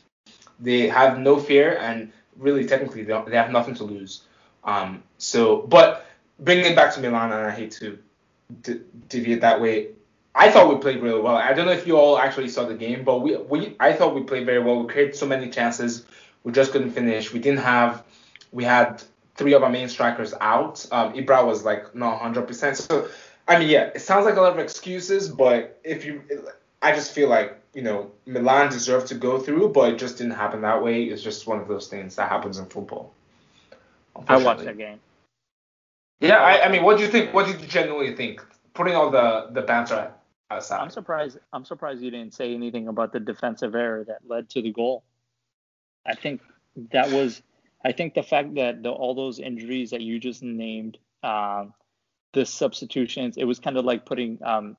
[0.60, 4.22] They have no fear, and really, technically, they, they have nothing to lose.
[4.64, 6.06] Um, so, but
[6.40, 7.98] bringing it back to Milan, and I hate to
[9.08, 9.88] deviate that way.
[10.34, 11.36] I thought we played really well.
[11.36, 14.14] I don't know if you all actually saw the game, but we, we I thought
[14.14, 14.80] we played very well.
[14.80, 16.06] We created so many chances,
[16.44, 17.32] we just couldn't finish.
[17.32, 18.04] We didn't have,
[18.52, 19.02] we had
[19.34, 20.86] three of our main strikers out.
[20.92, 22.76] Um, Ibra was like not 100%.
[22.76, 23.08] So
[23.48, 26.22] I mean, yeah, it sounds like a lot of excuses, but if you,
[26.80, 30.34] I just feel like you know Milan deserved to go through, but it just didn't
[30.34, 31.04] happen that way.
[31.04, 33.12] It's just one of those things that happens in football.
[34.26, 35.00] I watched that game.
[36.20, 37.32] Yeah, I, I mean, what do you think?
[37.32, 38.44] What did you genuinely think?
[38.74, 40.12] Putting all the the banter
[40.50, 40.80] aside.
[40.80, 41.38] I'm surprised.
[41.52, 45.04] I'm surprised you didn't say anything about the defensive error that led to the goal.
[46.06, 46.40] I think
[46.92, 47.42] that was.
[47.84, 51.72] I think the fact that the, all those injuries that you just named, um,
[52.32, 54.76] the substitutions, it was kind of like putting um,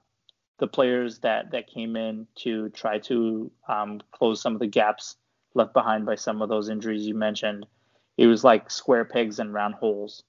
[0.59, 5.15] the players that that came in to try to um, close some of the gaps
[5.53, 7.65] left behind by some of those injuries you mentioned.
[8.17, 10.23] It was like square pegs and round holes.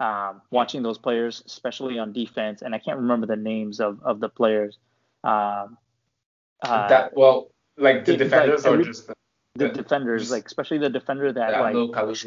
[0.00, 4.20] Um, watching those players, especially on defense, and I can't remember the names of, of
[4.20, 4.78] the players.
[5.24, 5.76] Um,
[6.62, 9.14] uh, that well, like the defenders like, or just the,
[9.56, 11.74] the, defenders, just, like especially the defender that like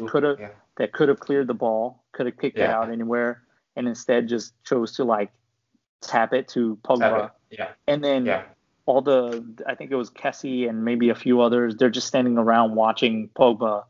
[0.06, 0.48] could have yeah.
[0.76, 2.64] that could have cleared the ball, could have kicked yeah.
[2.64, 3.42] it out anywhere
[3.76, 5.30] and instead just chose to like
[6.02, 7.26] tap it to Pogba.
[7.26, 7.58] It.
[7.58, 7.68] Yeah.
[7.86, 8.42] And then yeah.
[8.86, 12.38] all the I think it was Kessie and maybe a few others, they're just standing
[12.38, 13.84] around watching Pogba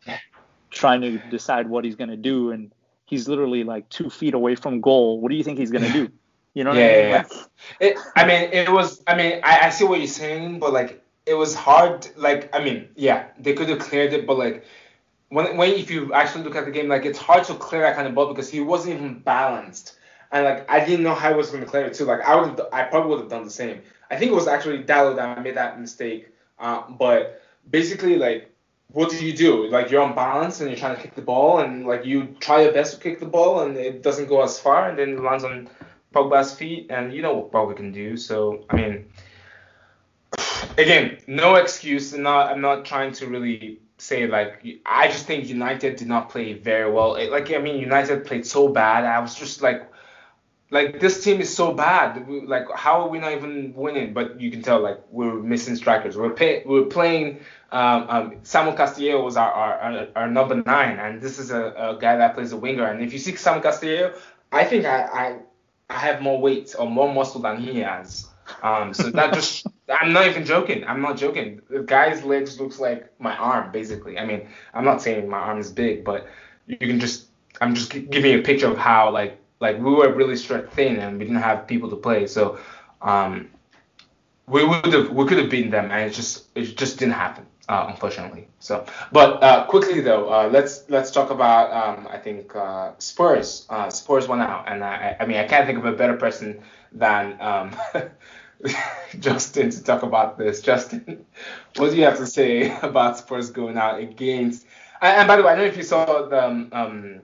[0.71, 2.73] trying to decide what he's gonna do and
[3.07, 5.21] he's literally like two feet away from goal.
[5.21, 6.09] What do you think he's gonna do?
[6.55, 7.09] You know yeah, I mean?
[7.09, 7.25] Yeah.
[7.81, 9.03] It, I mean, it was.
[9.07, 12.07] I mean, I, I see what you're saying, but like, it was hard.
[12.15, 14.67] Like, I mean, yeah, they could have cleared it, but like,
[15.31, 17.97] when, when if you actually look at the game, like it's hard to clear that
[17.97, 19.97] kind of ball because he wasn't even balanced.
[20.33, 22.07] And like I didn't know how I was to clear it too.
[22.07, 23.83] Like I would have, I probably would have done the same.
[24.11, 26.29] I think it was actually Dalot that made that mistake.
[26.59, 28.51] Uh, but basically, like,
[28.89, 29.69] what do you do?
[29.69, 32.63] Like you're on balance and you're trying to kick the ball, and like you try
[32.63, 35.21] your best to kick the ball, and it doesn't go as far, and then it
[35.21, 35.69] lands on
[36.15, 38.17] Pogba's feet, and you know what Pogba can do.
[38.17, 39.07] So I mean,
[40.79, 42.13] again, no excuse.
[42.15, 46.29] And not, I'm not trying to really say like I just think United did not
[46.29, 47.17] play very well.
[47.17, 49.05] It, like I mean, United played so bad.
[49.05, 49.92] I was just like,
[50.73, 52.27] like this team is so bad.
[52.29, 54.15] Like how are we not even winning?
[54.15, 56.17] But you can tell like we're missing strikers.
[56.17, 57.41] We're pay, we're playing.
[57.71, 61.99] Um, um, Samuel Castillejo was our, our, our, number nine, and this is a, a
[61.99, 62.85] guy that plays a winger.
[62.85, 64.15] And if you see Samuel Castillejo,
[64.51, 65.39] I think I, I
[65.91, 68.29] I have more weight or more muscle than he has.
[68.63, 70.85] Um, so that just I'm not even joking.
[70.87, 71.61] I'm not joking.
[71.69, 74.19] The guy's legs looks like my arm, basically.
[74.19, 76.29] I mean, I'm not saying my arm is big, but
[76.67, 77.27] you can just
[77.61, 80.99] I'm just giving you a picture of how like like we were really stretched thin
[80.99, 82.27] and we didn't have people to play.
[82.27, 82.59] So
[83.01, 83.49] um,
[84.47, 87.47] we would have we could have beaten them, and it just it just didn't happen.
[87.69, 88.49] Uh, unfortunately.
[88.59, 93.67] So, but uh, quickly though, uh, let's let's talk about um, I think uh, Spurs.
[93.71, 96.61] Uh, Spurs went out, and I, I mean I can't think of a better person
[96.91, 97.71] than um,
[99.21, 100.61] Justin to talk about this.
[100.61, 101.25] Justin,
[101.77, 104.67] what do you have to say about Spurs going out against?
[105.01, 107.21] And, and by the way, I don't know if you saw the um, um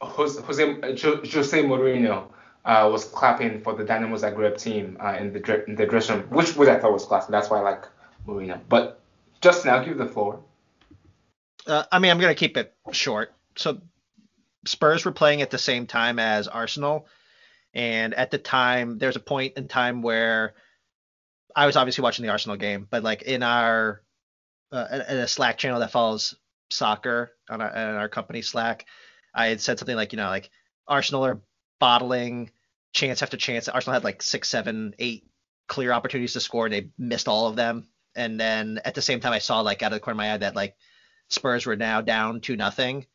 [0.00, 2.28] Jose, Jose Mourinho
[2.64, 6.28] uh, was clapping for the Dynamo Zagreb team uh, in the in the dressing room,
[6.30, 7.26] which which I thought was class.
[7.26, 7.84] That's why I like
[8.26, 8.60] Mourinho.
[8.68, 9.00] But
[9.40, 10.40] Justin, I'll give the floor.
[11.66, 13.32] Uh, I mean, I'm gonna keep it short.
[13.56, 13.80] So
[14.66, 17.06] Spurs were playing at the same time as Arsenal.
[17.74, 20.54] And at the time, there's a point in time where
[21.56, 24.02] I was obviously watching the Arsenal game, but like in our
[24.72, 26.34] uh, in a Slack channel that follows
[26.70, 28.86] soccer on our, on our company Slack,
[29.34, 30.50] I had said something like, you know, like
[30.86, 31.40] Arsenal are
[31.80, 32.50] bottling
[32.92, 33.68] chance after chance.
[33.68, 35.26] Arsenal had like six, seven, eight
[35.66, 37.88] clear opportunities to score, and they missed all of them.
[38.14, 40.32] And then at the same time, I saw like out of the corner of my
[40.32, 40.76] eye that like
[41.28, 43.06] Spurs were now down to nothing,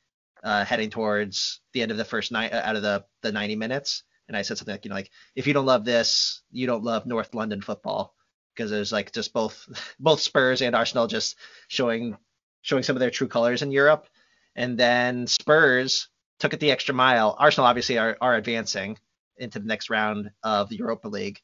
[0.44, 3.56] uh, heading towards the end of the first night uh, out of the the 90
[3.56, 4.04] minutes.
[4.28, 6.84] And I said something like, you know, like if you don't love this, you don't
[6.84, 8.14] love North London football
[8.54, 9.68] because there's like just both
[10.00, 12.18] both Spurs and Arsenal just showing
[12.62, 14.08] showing some of their true colors in Europe.
[14.56, 17.36] And then Spurs took it the extra mile.
[17.38, 18.98] Arsenal obviously are, are advancing
[19.38, 21.40] into the next round of the Europa League.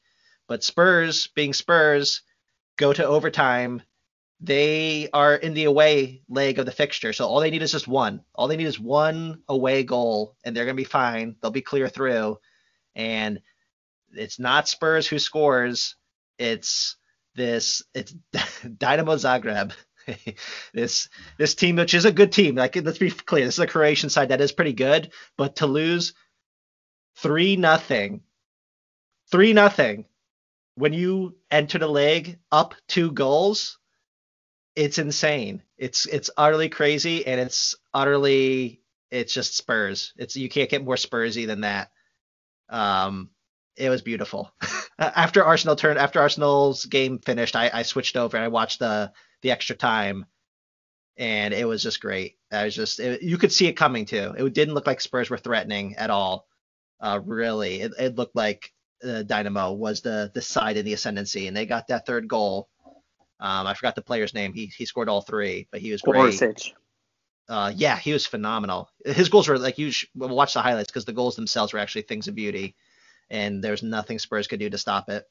[0.48, 2.22] But Spurs, being Spurs,
[2.76, 3.82] go to overtime.
[4.40, 7.12] They are in the away leg of the fixture.
[7.12, 8.22] So all they need is just one.
[8.34, 11.36] All they need is one away goal, and they're going to be fine.
[11.40, 12.38] They'll be clear through.
[12.94, 13.40] And
[14.12, 15.96] it's not Spurs who scores.
[16.38, 16.96] It's
[17.34, 17.82] this.
[17.94, 18.12] It's
[18.78, 19.72] Dynamo Zagreb.
[20.74, 22.54] this this team, which is a good team.
[22.54, 25.66] Like let's be clear, this is a Croatian side that is pretty good, but to
[25.66, 26.14] lose
[27.16, 28.22] three nothing,
[29.30, 30.06] three nothing
[30.76, 33.78] when you enter the leg up two goals,
[34.76, 35.62] it's insane.
[35.78, 40.12] It's it's utterly crazy and it's utterly it's just Spurs.
[40.16, 41.90] It's you can't get more Spursy than that.
[42.68, 43.30] Um,
[43.76, 44.52] it was beautiful.
[44.98, 49.12] after Arsenal turned after Arsenal's game finished, I, I switched over and I watched the
[49.42, 50.26] the extra time,
[51.16, 52.38] and it was just great.
[52.50, 54.34] I was just it, you could see it coming too.
[54.36, 56.46] It didn't look like Spurs were threatening at all.
[57.00, 58.72] Uh, really, it, it looked like
[59.04, 62.68] uh, Dynamo was the the side in the ascendancy, and they got that third goal.
[63.38, 64.54] Um, I forgot the player's name.
[64.54, 66.40] He he scored all three, but he was great.
[67.48, 68.88] Uh, yeah, he was phenomenal.
[69.04, 72.02] His goals were like you should watch the highlights because the goals themselves were actually
[72.02, 72.74] things of beauty,
[73.30, 75.26] and there's nothing Spurs could do to stop it.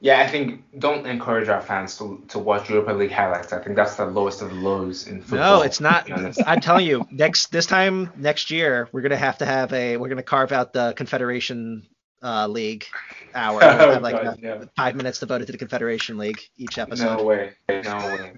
[0.00, 3.52] Yeah, I think don't encourage our fans to, to watch Europa League highlights.
[3.52, 5.60] I think that's the lowest of the lows in football.
[5.60, 6.10] No, it's not.
[6.46, 10.10] I'm telling you, next this time next year, we're gonna have to have a we're
[10.10, 11.86] gonna carve out the Confederation
[12.22, 12.86] uh, League
[13.34, 13.60] hour.
[13.60, 14.64] We'll have like God, yeah.
[14.76, 17.18] five minutes devoted to the Confederation League each episode.
[17.18, 17.52] No way.
[17.68, 18.32] No way.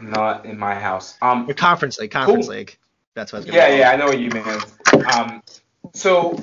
[0.00, 1.16] Not in my house.
[1.22, 2.56] Um, Your conference league, conference cool.
[2.56, 2.76] league.
[3.14, 3.38] That's what.
[3.38, 3.58] I was gonna.
[3.58, 4.44] Yeah, yeah, I know what you mean.
[5.12, 5.42] Um,
[5.94, 6.38] so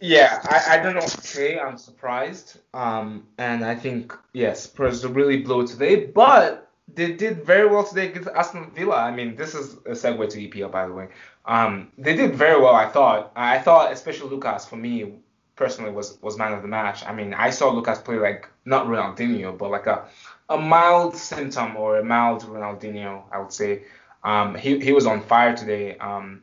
[0.00, 1.58] yeah, I, I don't know what to say.
[1.58, 2.58] I'm surprised.
[2.74, 8.08] Um, and I think yes, Spurs really blew today, but they did very well today
[8.08, 8.96] against Aston Villa.
[8.96, 11.08] I mean, this is a segue to EPL, by the way.
[11.46, 12.74] Um, they did very well.
[12.74, 13.32] I thought.
[13.34, 15.14] I thought, especially Lucas, for me
[15.56, 17.04] personally, was was man of the match.
[17.06, 20.06] I mean, I saw Lucas play like not Ronaldinho, but like a
[20.48, 23.84] a mild symptom or a mild Ronaldinho, I would say.
[24.24, 25.96] Um, he he was on fire today.
[25.98, 26.42] Um,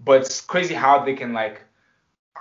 [0.00, 1.62] but it's crazy how they can like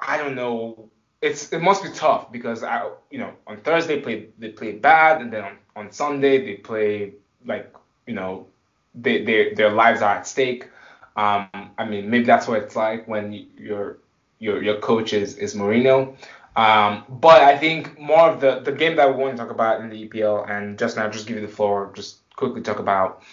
[0.02, 0.90] I don't know.
[1.22, 5.22] It's it must be tough because I you know on Thursday play they play bad
[5.22, 7.14] and then on, on Sunday they play
[7.46, 7.74] like
[8.06, 8.48] you know
[8.94, 10.70] they, they their lives are at stake.
[11.16, 13.98] Um, I mean maybe that's what it's like when your
[14.40, 16.16] your your coach is is Mourinho.
[16.56, 19.82] Um, but I think more of the the game that we want to talk about
[19.82, 23.24] in the EPL and just now just give you the floor just quickly talk about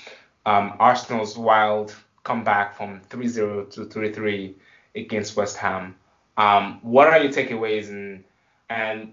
[0.47, 1.95] um, Arsenal's wild
[2.25, 4.55] comeback from 3-0 to 3-3
[4.95, 5.95] against West Ham.
[6.37, 8.25] Um, what are your takeaways and
[8.71, 9.13] and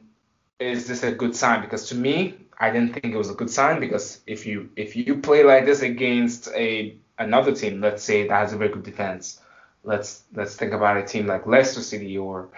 [0.60, 1.62] is this a good sign?
[1.62, 4.96] Because to me, I didn't think it was a good sign because if you if
[4.96, 8.84] you play like this against a another team, let's say that has a very good
[8.84, 9.42] defense,
[9.84, 12.50] let's let's think about a team like Leicester City or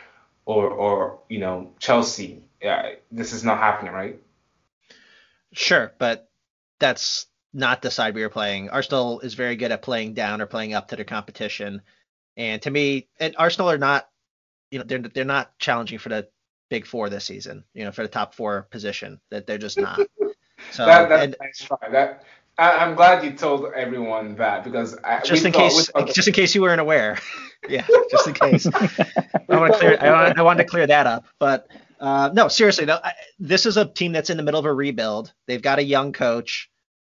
[0.46, 2.44] or or you know Chelsea.
[2.62, 4.20] Yeah, this is not happening, right?
[5.54, 6.30] Sure, but
[6.80, 8.70] that's not the side we were playing.
[8.70, 11.82] Arsenal is very good at playing down or playing up to the competition.
[12.38, 14.08] And to me, and Arsenal are not
[14.72, 16.28] you know they're they're not challenging for the
[16.70, 17.64] big four this season.
[17.74, 20.00] You know, for the top four position, that they're just not.
[20.70, 21.90] So that, that's and, nice try.
[21.90, 22.24] That
[22.58, 26.28] I, am glad you told everyone that because I, just in thought, case, thought, just
[26.28, 27.18] in case you weren't aware.
[27.68, 28.68] yeah, just in case.
[28.76, 29.98] I want to clear.
[30.00, 31.68] I, want, I wanted to clear that up, but.
[32.00, 34.74] Uh, no, seriously, no, I, this is a team that's in the middle of a
[34.74, 35.32] rebuild.
[35.46, 36.68] They've got a young coach,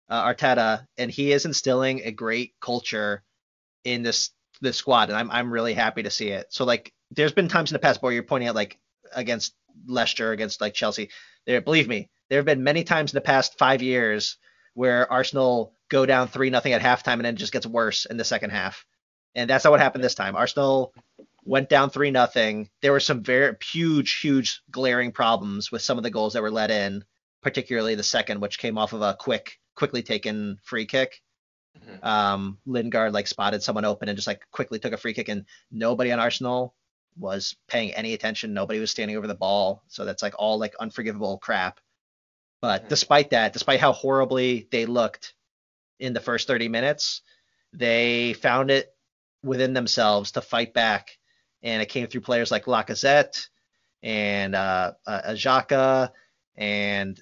[0.07, 3.21] uh, Arteta, and he is instilling a great culture
[3.83, 4.31] in this
[4.61, 6.47] this squad, and I'm I'm really happy to see it.
[6.51, 8.77] So like there's been times in the past where you're pointing out like
[9.13, 9.53] against
[9.85, 11.09] Leicester, against like Chelsea.
[11.45, 14.37] There, believe me, there have been many times in the past five years
[14.73, 18.17] where Arsenal go down three nothing at halftime and then it just gets worse in
[18.17, 18.85] the second half.
[19.35, 20.35] And that's not what happened this time.
[20.35, 20.93] Arsenal
[21.45, 22.69] went down three nothing.
[22.81, 26.51] There were some very huge, huge glaring problems with some of the goals that were
[26.51, 27.05] let in,
[27.41, 31.21] particularly the second, which came off of a quick, quickly taken free kick.
[31.79, 32.05] Mm-hmm.
[32.05, 35.45] Um, Lingard like spotted someone open and just like quickly took a free kick, and
[35.71, 36.73] nobody on Arsenal
[37.17, 38.53] was paying any attention.
[38.53, 39.83] Nobody was standing over the ball.
[39.87, 41.79] So that's like all like unforgivable crap.
[42.61, 42.89] But mm-hmm.
[42.89, 45.33] despite that, despite how horribly they looked
[45.99, 47.21] in the first 30 minutes,
[47.73, 48.93] they found it
[49.43, 51.17] within themselves to fight back.
[51.63, 53.47] And it came through players like Lacazette
[54.03, 56.11] and uh, uh, Xhaka
[56.55, 57.21] and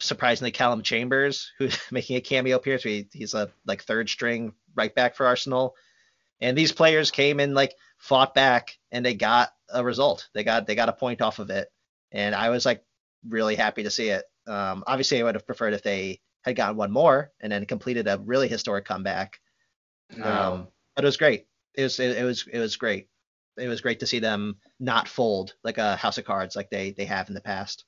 [0.00, 2.82] surprisingly Callum Chambers, who's making a cameo appearance.
[2.82, 5.74] He, he's a like third string right back for Arsenal.
[6.40, 10.28] And these players came and like fought back and they got a result.
[10.34, 11.68] They got they got a point off of it.
[12.12, 12.84] And I was like
[13.28, 14.24] really happy to see it.
[14.46, 18.06] Um, obviously I would have preferred if they had gotten one more and then completed
[18.06, 19.40] a really historic comeback.
[20.16, 20.24] No.
[20.24, 21.46] Um, but it was great.
[21.74, 23.08] It was it, it was it was great.
[23.58, 26.92] It was great to see them not fold like a house of cards like they
[26.92, 27.84] they have in the past.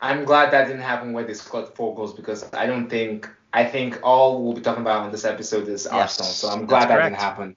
[0.00, 3.64] I'm glad that didn't happen where they scored four goals because I don't think I
[3.64, 6.30] think all we'll be talking about in this episode is yes, Arsenal.
[6.30, 7.56] So I'm glad that didn't happen.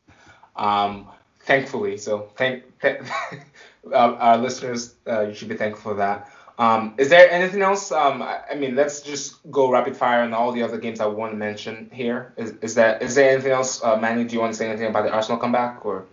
[0.56, 1.10] Um,
[1.50, 6.32] thankfully, so thank, our, our, listeners, uh, you should be thankful for that.
[6.60, 7.92] Um, is there anything else?
[7.92, 11.08] Um, I, I, mean, let's just go rapid fire on all the other games I
[11.08, 12.34] want to mention here.
[12.38, 14.26] Is, is that is there anything else, uh, Manny?
[14.26, 16.06] Do you want to say anything about the Arsenal comeback or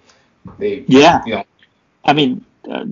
[0.58, 0.84] they?
[0.88, 1.22] Yeah.
[1.26, 1.44] You know.
[2.04, 2.84] I mean, uh,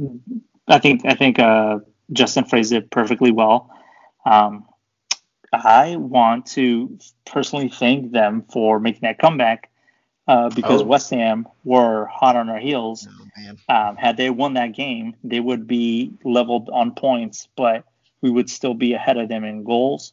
[0.69, 1.79] I think I think uh,
[2.13, 3.71] Justin phrased it perfectly well.
[4.27, 4.67] Um,
[5.53, 9.71] I want to personally thank them for making that comeback
[10.27, 10.85] uh, because oh.
[10.85, 13.07] West Ham were hot on their heels.
[13.11, 17.85] Oh, um, had they won that game, they would be leveled on points, but
[18.21, 20.13] we would still be ahead of them in goals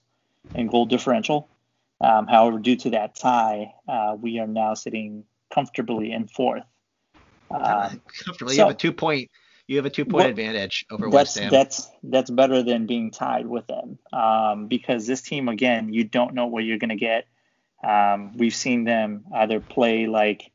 [0.55, 1.47] and goal differential.
[2.01, 6.63] Um, however, due to that tie, uh, we are now sitting comfortably in fourth.
[7.51, 9.29] Um, comfortably, so, you have a two point
[9.67, 11.49] you have a two point well, advantage over West Ham.
[11.51, 16.33] That's that's better than being tied with them um, because this team again you don't
[16.33, 17.27] know what you're going to get.
[17.83, 20.51] Um, we've seen them either play like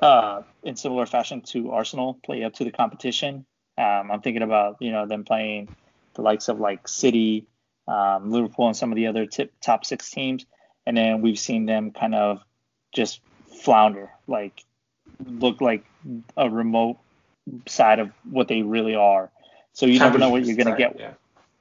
[0.00, 3.44] uh, in similar fashion to Arsenal, play up to the competition.
[3.76, 5.74] Um, I'm thinking about you know them playing
[6.14, 7.46] the likes of like City,
[7.86, 10.46] um, Liverpool, and some of the other tip, top six teams,
[10.86, 12.42] and then we've seen them kind of
[12.92, 13.20] just
[13.62, 14.64] flounder, like
[15.24, 15.84] look like
[16.36, 16.98] a remote
[17.66, 19.30] side of what they really are.
[19.72, 20.98] So you never know what you're going to get.
[20.98, 21.12] Yeah.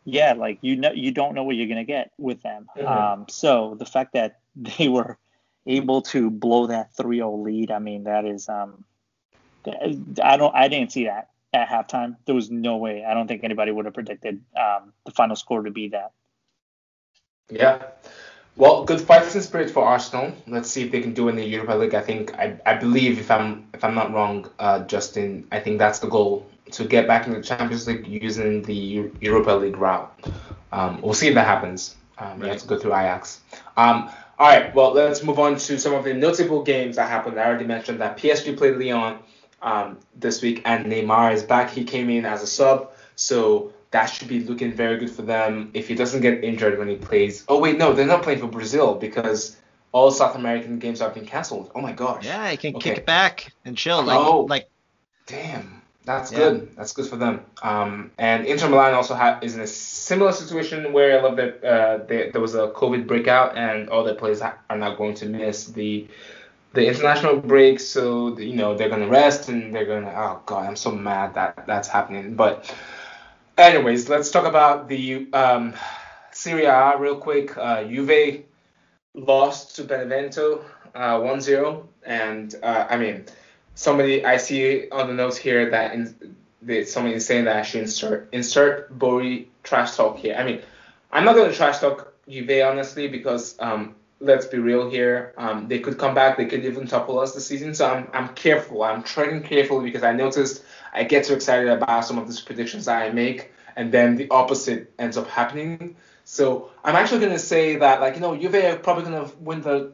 [0.05, 2.67] yeah, like you know, you don't know what you're going to get with them.
[2.75, 2.87] Mm-hmm.
[2.87, 5.17] Um, so the fact that they were
[5.65, 8.83] able to blow that 3-0 lead, I mean, that is, um,
[10.23, 12.15] I don't, I didn't see that at halftime.
[12.25, 13.03] There was no way.
[13.03, 16.11] I don't think anybody would have predicted um, the final score to be that.
[17.49, 17.83] Yeah.
[18.55, 20.33] Well, good fighting spirit for Arsenal.
[20.47, 21.93] Let's see if they can do in the Europa League.
[21.93, 25.77] I think I, I believe if I'm if I'm not wrong, uh, Justin, I think
[25.77, 30.11] that's the goal to get back in the Champions League using the Europa League route.
[30.71, 31.95] Um, we'll see if that happens.
[32.17, 32.41] Um, right.
[32.41, 33.41] You have to go through Ajax.
[33.77, 34.73] Um, all right.
[34.73, 37.39] Well, let's move on to some of the notable games that happened.
[37.39, 39.19] I already mentioned that PSG played Lyon
[39.61, 41.71] um, this week, and Neymar is back.
[41.71, 45.71] He came in as a sub, so that should be looking very good for them
[45.73, 47.45] if he doesn't get injured when he plays.
[47.47, 49.57] Oh wait, no, they're not playing for Brazil because
[49.91, 51.71] all South American games have been canceled.
[51.73, 52.25] Oh my gosh.
[52.25, 52.95] Yeah, he can okay.
[52.95, 54.03] kick back and chill.
[54.03, 54.69] Like, oh, like.
[55.25, 55.76] Damn,
[56.07, 56.37] that's yeah.
[56.37, 56.75] good.
[56.75, 57.45] That's good for them.
[57.61, 61.63] Um, and Inter Milan also ha- is in a similar situation where I love that
[61.63, 65.13] uh, they, there was a COVID breakout and all their players ha- are now going
[65.15, 66.07] to miss the
[66.73, 67.79] the international break.
[67.79, 70.13] So you know they're gonna rest and they're gonna.
[70.15, 72.35] Oh god, I'm so mad that that's happening.
[72.35, 72.73] But
[73.57, 75.73] Anyways, let's talk about the um,
[76.31, 77.57] Serie A real quick.
[77.57, 78.43] Uh, Juve
[79.15, 83.25] lost to Benevento uh, 1-0, and uh, I mean,
[83.77, 87.61] somebody I see on the notes here that, in, that somebody is saying that I
[87.61, 90.35] should insert insert Bori trash talk here.
[90.35, 90.61] I mean,
[91.11, 95.33] I'm not going to trash talk Juve honestly because um, let's be real here.
[95.37, 96.37] Um, they could come back.
[96.37, 97.73] They could even topple us this season.
[97.75, 98.83] So I'm I'm careful.
[98.83, 100.63] I'm treading carefully because I noticed
[100.93, 104.27] I get too excited about some of these predictions that I make, and then the
[104.31, 105.95] opposite ends up happening.
[106.29, 109.33] So I'm actually going to say that, like, you know, Juve are probably going to
[109.37, 109.93] win the,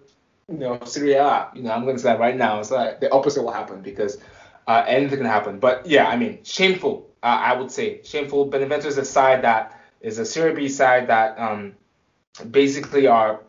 [0.54, 1.50] you know, Serie A.
[1.56, 2.62] You know, I'm going to say that right now.
[2.62, 4.18] So like the opposite will happen because
[4.68, 5.60] uh, anything can happen.
[5.60, 7.10] But yeah, I mean, shameful.
[7.24, 8.46] Uh, I would say shameful.
[8.46, 11.74] Benevento is a side that is a Serie B side that um,
[12.52, 13.42] basically are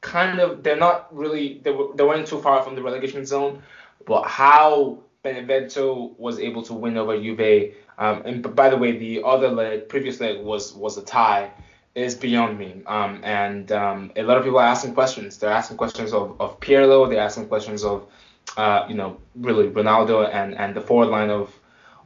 [0.00, 3.62] kind of they're not really they, were, they weren't too far from the relegation zone,
[4.06, 7.74] but how Benevento was able to win over Juve.
[7.96, 11.50] Um, and by the way, the other leg, previous leg was was a tie.
[11.94, 12.82] Is beyond me.
[12.86, 15.38] Um, and um, a lot of people are asking questions.
[15.38, 17.08] They're asking questions of, of Pirlo.
[17.08, 18.08] They're asking questions of,
[18.56, 21.56] uh, you know, really Ronaldo and, and the forward line of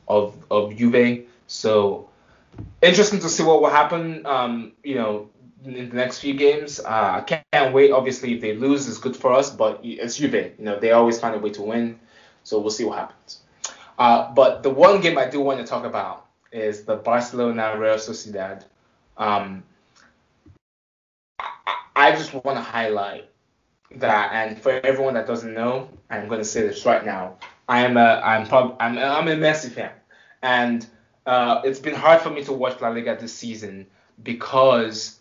[0.07, 1.27] of of Juve.
[1.47, 2.09] So
[2.83, 4.27] interesting to see what will happen.
[4.27, 5.31] Um, you know,
[5.65, 6.81] in the next few games.
[6.81, 7.91] Uh, I can't wait.
[7.91, 9.51] Obviously, if they lose, it's good for us.
[9.51, 10.35] But it's Juve.
[10.35, 11.99] You know, they always find a way to win.
[12.45, 13.41] So we'll see what happens.
[13.99, 17.97] Uh, but the one game I do want to talk about is the Barcelona Real
[17.97, 18.65] Sociedad.
[19.17, 19.65] Um,
[21.99, 23.29] I, just want to highlight
[23.97, 27.39] that, and for everyone that doesn't know, I'm going to say this right now.
[27.69, 29.93] I am a I'm prob- I'm I'm a Messi fan,
[30.43, 30.87] and
[31.27, 33.87] uh, it's been hard for me to watch La Liga this season
[34.23, 35.19] because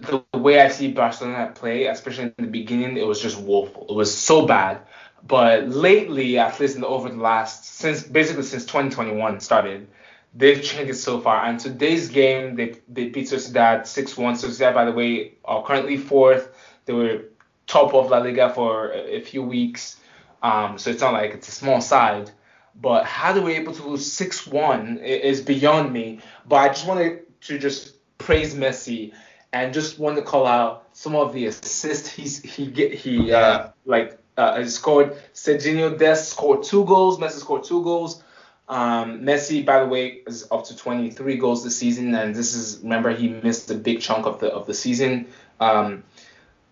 [0.00, 3.86] the way I see Barcelona play, especially in the beginning, it was just woeful.
[3.88, 4.80] It was so bad.
[5.24, 9.86] But lately, at least in the, over the last since basically since 2021 started,
[10.34, 11.44] they've changed it so far.
[11.44, 14.36] And today's game, they they beat Sociedad 6-1.
[14.36, 16.48] Sociedad, by the way, are currently fourth.
[16.84, 17.24] They were
[17.66, 19.98] top of La Liga for a, few weeks.
[20.42, 22.30] Um, so it's not like it's a small side.
[22.74, 26.20] But how they were able to lose 6-1 is beyond me.
[26.46, 29.12] But I just wanted to just praise Messi
[29.52, 33.68] and just want to call out some of the assists he's he get he uh,
[33.84, 35.16] like uh, scored.
[35.34, 37.18] Sergiño Dest scored two goals.
[37.18, 38.22] Messi scored two goals.
[38.72, 42.78] Um, Messi, by the way, is up to 23 goals this season, and this is
[42.82, 45.26] remember he missed a big chunk of the of the season.
[45.60, 46.04] Um,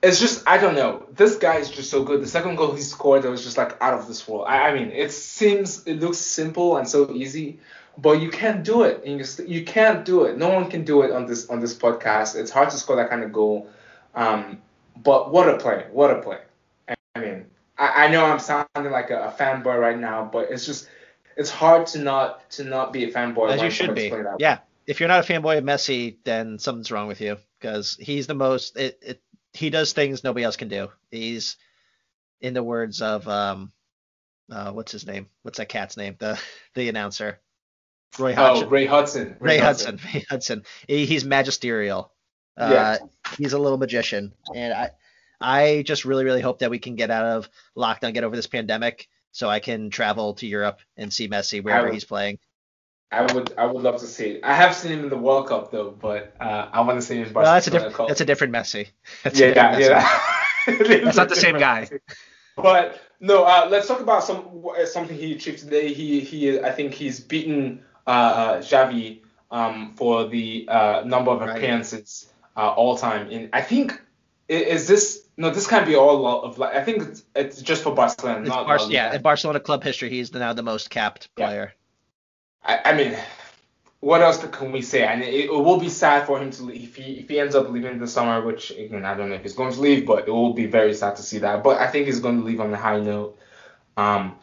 [0.03, 1.05] it's just I don't know.
[1.13, 2.23] This guy is just so good.
[2.23, 4.47] The second goal he scored, that was just like out of this world.
[4.49, 7.59] I, I mean, it seems it looks simple and so easy,
[7.99, 9.05] but you can't do it.
[9.05, 10.39] You, you can't do it.
[10.39, 12.35] No one can do it on this on this podcast.
[12.35, 13.69] It's hard to score that kind of goal.
[14.15, 14.63] Um,
[14.97, 15.85] but what a play!
[15.93, 16.39] What a play!
[17.15, 17.45] I mean,
[17.77, 20.89] I, I know I'm sounding like a, a fanboy right now, but it's just
[21.41, 23.51] it's hard to not to not be a fanboy.
[23.51, 24.13] As you should be.
[24.39, 24.59] Yeah.
[24.87, 28.35] If you're not a fanboy of Messi, then something's wrong with you because he's the
[28.35, 28.77] most.
[28.77, 29.23] It, it
[29.55, 30.89] he does things nobody else can do.
[31.11, 31.57] He's
[32.43, 33.73] in the words of um,
[34.53, 35.29] uh, what's his name?
[35.43, 36.17] What's that cat's name?
[36.19, 36.39] The
[36.75, 37.41] the announcer.
[38.19, 38.67] Roy Hudson.
[38.67, 39.37] Oh, Ray Hudson.
[39.41, 39.97] Ray, Ray Hudson.
[39.97, 40.11] Hudson.
[40.13, 40.65] Ray Hudson.
[40.89, 42.13] He, he's magisterial.
[42.57, 42.99] Uh, yeah.
[43.39, 44.91] He's a little magician, and I
[45.41, 48.47] I just really really hope that we can get out of lockdown, get over this
[48.47, 52.39] pandemic, so I can travel to Europe and see Messi wherever would, he's playing.
[53.13, 54.41] I would I would love to see it.
[54.45, 57.17] I have seen him in the World Cup though, but uh, I want to see
[57.17, 57.51] him in Barcelona.
[57.51, 58.89] No, that's a different that's a different Messi.
[59.25, 60.21] That's yeah, yeah, yeah.
[61.05, 61.89] that's not the same guy.
[62.57, 65.93] But no, uh, let's talk about some something he achieved today.
[65.93, 71.43] He he I think he's beaten uh, uh, Xavi um, for the uh, number of
[71.43, 73.31] appearances uh, all time.
[73.31, 74.01] In I think
[74.51, 77.95] is this no this can't be all of like I think it's, it's just for
[77.95, 78.47] Barcelona.
[78.47, 81.73] Not Bar- yeah, in Barcelona club history, he's now the most capped player.
[82.65, 82.81] Yeah.
[82.85, 83.17] I, I mean,
[84.01, 85.05] what else can we say?
[85.05, 87.55] And it, it, will be sad for him to leave if he if he ends
[87.55, 90.27] up leaving this summer, which again I don't know if he's going to leave, but
[90.27, 91.63] it will be very sad to see that.
[91.63, 93.39] But I think he's going to leave on a high note.
[93.97, 94.37] Um,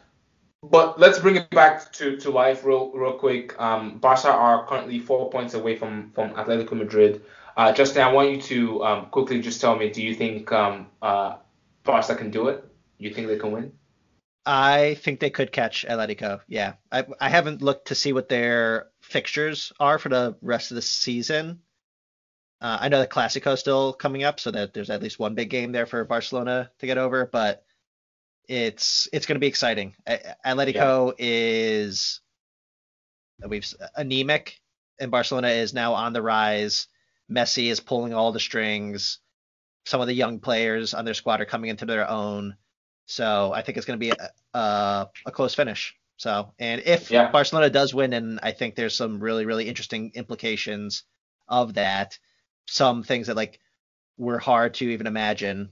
[0.63, 3.59] but let's bring it back to, to life real real quick.
[3.59, 7.21] Um, Barca are currently four points away from from Atletico Madrid.
[7.57, 10.87] Uh, Justin, I want you to um, quickly just tell me, do you think um,
[11.01, 11.37] uh,
[11.83, 12.63] Barca can do it?
[12.99, 13.71] You think they can win?
[14.45, 16.39] I think they could catch Atletico.
[16.47, 20.75] Yeah, I I haven't looked to see what their fixtures are for the rest of
[20.75, 21.59] the season.
[22.61, 25.35] Uh, I know the Clasico is still coming up, so that there's at least one
[25.35, 27.25] big game there for Barcelona to get over.
[27.25, 27.65] But
[28.47, 29.95] it's it's going to be exciting.
[30.07, 31.25] Atletico yeah.
[31.27, 32.21] is
[33.45, 34.61] we've anemic,
[34.99, 36.87] and Barcelona is now on the rise.
[37.31, 39.19] Messi is pulling all the strings.
[39.85, 42.55] Some of the young players on their squad are coming into their own.
[43.05, 45.95] So I think it's going to be a, a, a, close finish.
[46.17, 47.31] So and if yeah.
[47.31, 51.03] Barcelona does win, and I think there's some really really interesting implications
[51.47, 52.17] of that.
[52.65, 53.59] Some things that like
[54.17, 55.69] were hard to even imagine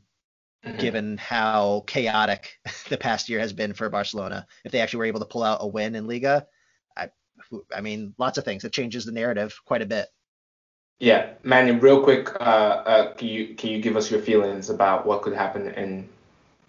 [0.65, 0.77] mm-hmm.
[0.77, 4.47] given how chaotic the past year has been for Barcelona.
[4.63, 6.47] If they actually were able to pull out a win in Liga,
[6.95, 7.09] I,
[7.73, 8.63] I mean, lots of things.
[8.63, 10.07] It changes the narrative quite a bit.
[10.99, 15.05] Yeah, Manny, real quick, uh, uh, can you can you give us your feelings about
[15.05, 16.07] what could happen in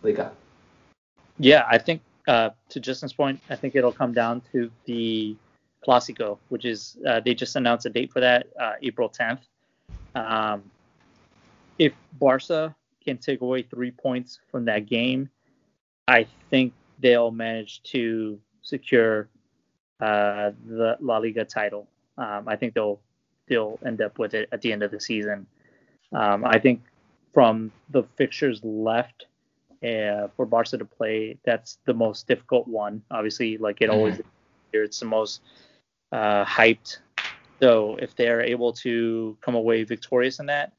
[0.03, 0.33] Liga?
[1.39, 5.37] Yeah, I think uh, to Justin's point, I think it'll come down to the
[5.87, 9.41] Clásico, which is uh, they just announced a date for that, uh, April 10th.
[10.16, 10.64] Um,
[11.79, 12.74] if Barca
[13.05, 15.29] can take away three points from that game,
[16.09, 19.29] I think they'll manage to secure
[20.01, 21.87] uh, the La Liga title.
[22.18, 23.01] Um, I think they'll
[23.49, 25.47] they'll end up with it at the end of the season.
[26.12, 26.82] Um, I think
[27.32, 29.26] from the fixtures left
[29.84, 33.03] uh, for Barca to play, that's the most difficult one.
[33.11, 33.99] Obviously, like it mm-hmm.
[33.99, 34.20] always
[34.72, 35.40] it's the most
[36.12, 36.99] uh, hyped.
[37.61, 40.72] So if they're able to come away victorious in that,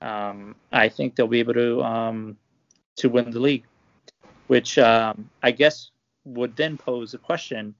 [0.00, 2.36] um, I think they'll be able to um,
[2.96, 3.64] to win the league,
[4.48, 5.90] which um, I guess
[6.24, 7.74] would then pose a question: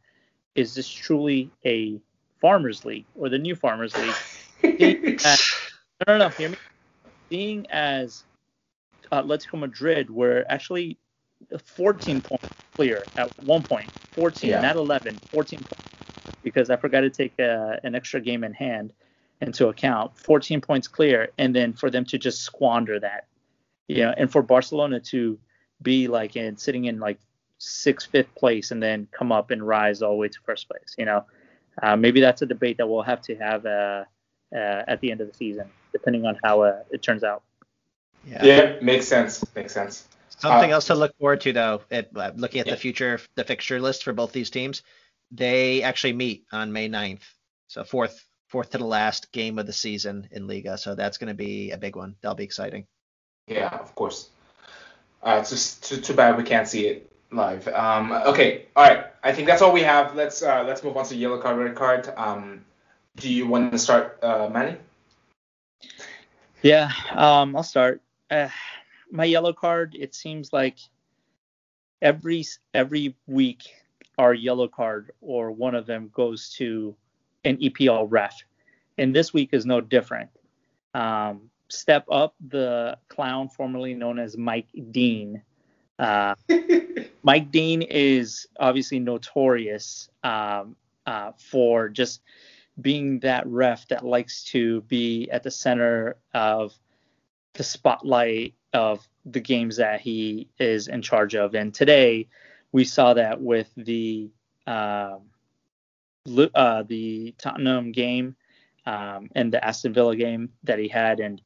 [0.54, 2.00] Is this truly a
[2.44, 3.96] farmers league or the new farmers
[4.62, 5.18] league?
[5.24, 5.54] as,
[6.06, 6.28] no, no, no.
[6.28, 6.56] Hear me.
[7.30, 8.24] Seeing as
[9.10, 10.98] uh, Atletico Madrid were actually
[11.64, 12.44] 14 points
[12.76, 14.60] clear at one point, 14, yeah.
[14.60, 15.72] not 11, 14 points,
[16.42, 18.92] because I forgot to take a, an extra game in hand
[19.40, 23.26] into account, 14 points clear, and then for them to just squander that,
[23.88, 25.38] you know, and for Barcelona to
[25.80, 27.18] be like in sitting in like
[27.56, 30.94] sixth, fifth place, and then come up and rise all the way to first place,
[30.98, 31.24] you know,
[31.82, 34.04] uh, maybe that's a debate that we'll have to have uh,
[34.54, 35.68] uh, at the end of the season.
[35.92, 37.42] depending on how uh, it turns out.
[38.26, 38.44] Yeah.
[38.44, 39.44] yeah, makes sense.
[39.54, 40.08] Makes sense.
[40.28, 42.74] Something uh, else to look forward to, though, at, uh, looking at yeah.
[42.74, 44.82] the future, the fixture list for both these teams,
[45.30, 47.22] they actually meet on May 9th.
[47.68, 50.76] So fourth, fourth to the last game of the season in Liga.
[50.78, 52.16] So that's going to be a big one.
[52.20, 52.86] That'll be exciting.
[53.46, 54.30] Yeah, of course.
[55.22, 57.68] Uh, it's just too, too bad we can't see it live.
[57.68, 59.06] Um, okay, all right.
[59.24, 60.14] I think that's all we have.
[60.14, 62.12] Let's uh, let's move on to yellow card, red card.
[62.14, 62.64] Um,
[63.16, 64.76] do you want to start, uh, Manny?
[66.62, 68.02] Yeah, um, I'll start.
[68.30, 68.50] Uh,
[69.10, 69.96] my yellow card.
[69.98, 70.76] It seems like
[72.02, 72.44] every
[72.74, 73.62] every week
[74.18, 76.94] our yellow card or one of them goes to
[77.44, 78.44] an EPL ref,
[78.98, 80.28] and this week is no different.
[80.92, 85.42] Um, step up the clown formerly known as Mike Dean.
[85.98, 86.34] Uh,
[87.22, 90.76] Mike Dean is obviously notorious um,
[91.06, 92.20] uh, for just
[92.80, 96.74] being that ref that likes to be at the center of
[97.54, 101.54] the spotlight of the games that he is in charge of.
[101.54, 102.28] And today
[102.72, 104.28] we saw that with the
[104.66, 105.18] uh,
[106.54, 108.34] uh, the Tottenham game
[108.86, 111.20] um, and the Aston Villa game that he had.
[111.20, 111.40] And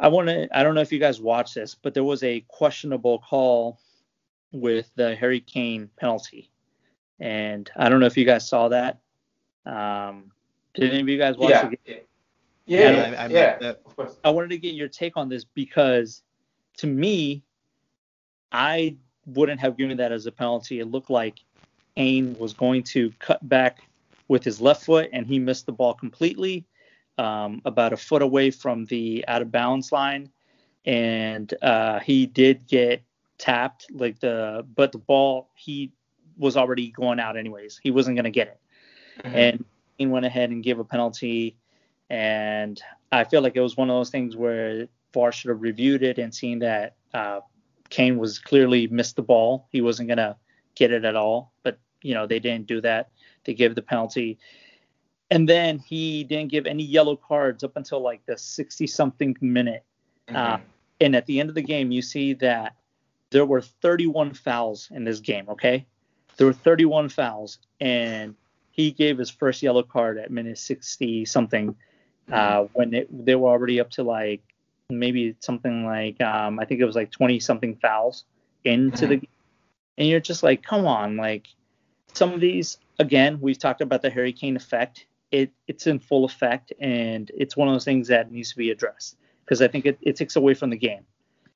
[0.00, 2.40] I want to I don't know if you guys watched this, but there was a
[2.48, 3.78] questionable call
[4.50, 6.50] with the Harry Kane penalty,
[7.20, 8.98] and I don't know if you guys saw that.
[9.66, 10.32] Um,
[10.74, 11.70] did any of you guys watch yeah.
[11.84, 12.08] it?
[12.66, 13.72] Yeah, yeah, I, I, yeah.
[14.24, 16.22] I wanted to get your take on this because
[16.78, 17.42] to me,
[18.52, 18.96] I
[19.26, 20.80] wouldn't have given that as a penalty.
[20.80, 21.40] It looked like
[21.96, 23.80] Kane was going to cut back
[24.28, 26.64] with his left foot, and he missed the ball completely,
[27.18, 30.30] um, about a foot away from the out of bounds line,
[30.84, 33.02] and uh, he did get
[33.38, 35.92] tapped, like the but the ball he
[36.36, 37.78] was already going out anyways.
[37.82, 38.60] He wasn't going to get it,
[39.24, 39.36] mm-hmm.
[39.36, 39.64] and
[39.98, 41.56] he went ahead and gave a penalty.
[42.08, 42.80] And
[43.12, 46.18] I feel like it was one of those things where VAR should have reviewed it
[46.18, 47.40] and seen that uh,
[47.88, 49.68] Kane was clearly missed the ball.
[49.70, 50.36] He wasn't gonna
[50.74, 53.10] get it at all, but you know they didn't do that.
[53.44, 54.38] They gave the penalty,
[55.30, 59.84] and then he didn't give any yellow cards up until like the 60 something minute.
[60.28, 60.36] Mm-hmm.
[60.36, 60.58] Uh,
[61.00, 62.74] and at the end of the game, you see that
[63.30, 65.48] there were 31 fouls in this game.
[65.48, 65.86] Okay,
[66.36, 68.34] there were 31 fouls, and
[68.72, 71.76] he gave his first yellow card at minute 60 something.
[72.30, 72.72] Uh, mm-hmm.
[72.74, 74.42] when it, they were already up to like
[74.88, 78.24] maybe something like um, I think it was like 20 something fouls
[78.64, 79.20] into mm-hmm.
[79.20, 79.28] the
[79.98, 81.48] and you're just like come on like
[82.12, 86.24] some of these again we've talked about the Harry Kane effect it it's in full
[86.24, 89.86] effect and it's one of those things that needs to be addressed because I think
[89.86, 91.04] it, it takes away from the game.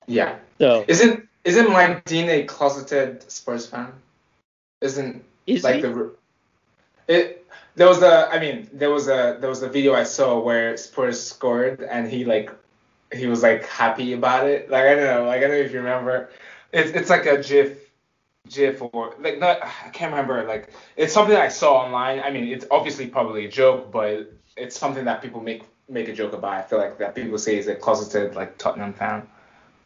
[0.06, 0.36] Yeah.
[0.58, 3.92] So isn't isn't Mike Dean a closeted Spurs fan?
[4.80, 5.80] Isn't is like he?
[5.82, 6.12] the
[7.08, 10.38] it there was a I mean there was a there was a video I saw
[10.40, 12.50] where Spurs scored and he like
[13.12, 14.70] he was like happy about it.
[14.70, 16.30] Like I don't know, like I don't know if you remember.
[16.72, 17.78] It's it's like a GIF,
[18.48, 20.44] GIF or like not I can't remember.
[20.44, 22.20] Like it's something I saw online.
[22.20, 26.12] I mean, it's obviously probably a joke, but it's something that people make make a
[26.12, 26.52] joke about.
[26.52, 29.26] I feel like that people say he's a closeted like Tottenham fan.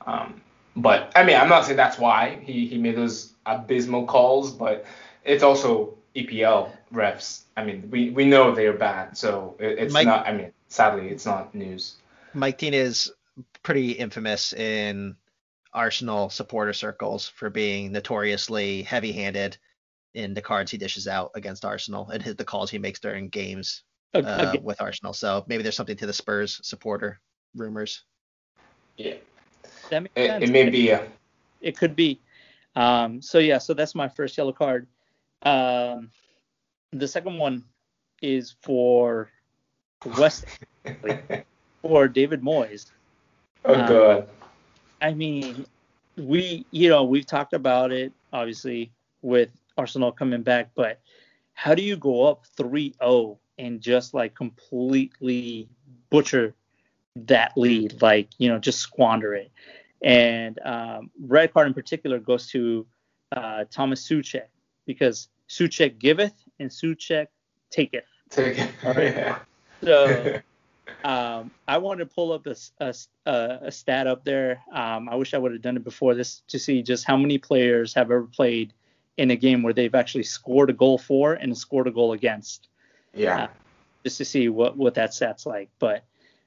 [0.07, 0.41] Um,
[0.77, 4.87] but I mean, I'm not saying that's why he he made those abysmal calls, but
[5.25, 7.43] it's also EPL refs.
[7.57, 10.27] I mean, we we know they're bad, so it, it's Mike, not.
[10.27, 11.97] I mean, sadly, it's not news.
[12.35, 13.13] Mike Dean is
[13.63, 15.17] pretty infamous in
[15.73, 19.59] Arsenal supporter circles for being notoriously heavy-handed
[20.15, 23.29] in the cards he dishes out against Arsenal and his, the calls he makes during
[23.29, 24.59] games uh, okay.
[24.63, 25.13] with Arsenal.
[25.13, 27.21] So maybe there's something to the Spurs supporter
[27.55, 28.05] rumors.
[28.97, 29.15] Yeah,
[29.91, 30.45] that makes it, sense.
[30.45, 30.81] it may be.
[30.81, 31.05] Yeah.
[31.61, 32.21] It could be.
[32.75, 34.87] Um, so yeah, so that's my first yellow card.
[35.43, 36.11] Um,
[36.93, 37.65] the second one
[38.23, 39.31] is for
[40.19, 40.47] West
[41.83, 42.87] for David Moyes.
[43.65, 44.29] Oh um, god.
[45.01, 45.67] I mean,
[46.17, 48.91] we you know we've talked about it obviously
[49.23, 51.01] with Arsenal coming back, but
[51.55, 55.69] how do you go up 3-0 and just like completely
[56.11, 56.55] butcher
[57.17, 59.51] that lead, like you know just squander it?
[60.03, 62.87] And um, red card in particular goes to
[63.33, 64.47] uh, Thomas Soucek
[64.87, 67.27] because Soucek giveth and Soucek
[67.71, 68.05] taketh.
[68.31, 68.71] Take it.
[68.85, 69.15] Right?
[69.17, 69.39] yeah.
[69.83, 70.41] So
[71.05, 72.95] um, I want to pull up a, a,
[73.63, 74.63] a stat up there.
[74.73, 77.39] Um, I wish I would have done it before this to see just how many
[77.39, 78.73] players have ever played
[79.17, 82.69] in a game where they've actually scored a goal for and scored a goal against.
[83.15, 83.45] Yeah.
[83.45, 83.49] Uh,
[84.05, 85.71] just to see what, what that stat's like.
[85.79, 86.05] But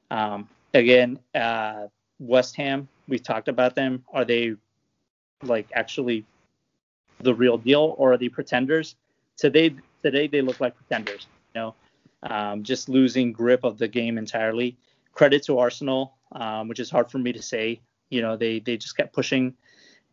[0.10, 1.88] um, again, uh,
[2.20, 4.06] West Ham, We've talked about them.
[4.14, 4.56] Are they
[5.44, 6.26] like actually
[7.20, 8.96] the real deal or are they pretenders?
[9.36, 11.28] Today, today they look like pretenders.
[11.54, 11.76] You know,
[12.24, 14.78] um, just losing grip of the game entirely.
[15.14, 17.82] credit to Arsenal, um, which is hard for me to say.
[18.10, 19.54] You know, they they just kept pushing,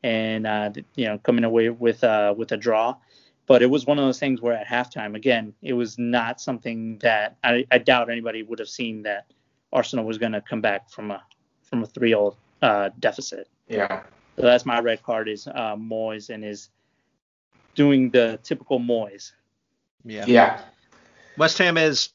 [0.03, 2.97] and uh, you know, coming away with uh, with a draw.
[3.47, 6.99] But it was one of those things where at halftime, again, it was not something
[6.99, 9.25] that I, I doubt anybody would have seen that
[9.73, 11.23] Arsenal was going to come back from a
[11.63, 13.49] from a 3-0 uh, deficit.
[13.69, 14.03] Yeah.
[14.37, 16.71] So that's my red card is uh, Moyes and is
[17.75, 19.33] doing the typical Moyes.
[20.05, 20.25] Yeah.
[20.27, 20.61] Yeah.
[21.39, 22.11] West Ham is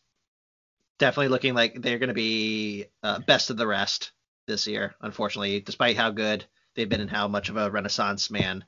[0.99, 4.11] definitely looking like they're going to be uh, best of the rest
[4.47, 4.95] this year.
[5.01, 6.45] Unfortunately, despite how good
[6.75, 8.65] they've been and how much of a renaissance man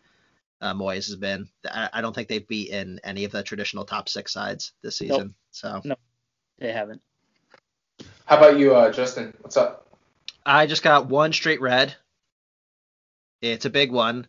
[0.62, 4.08] uh, Moyes has been, I, I, don't think they've beaten any of the traditional top
[4.08, 5.18] six sides this season.
[5.18, 5.36] Nope.
[5.51, 5.95] So no,
[6.58, 7.01] they haven't.
[8.26, 9.34] How about you, uh, Justin?
[9.41, 9.88] What's up?
[10.45, 11.93] I just got one straight red.
[13.41, 14.28] It's a big one.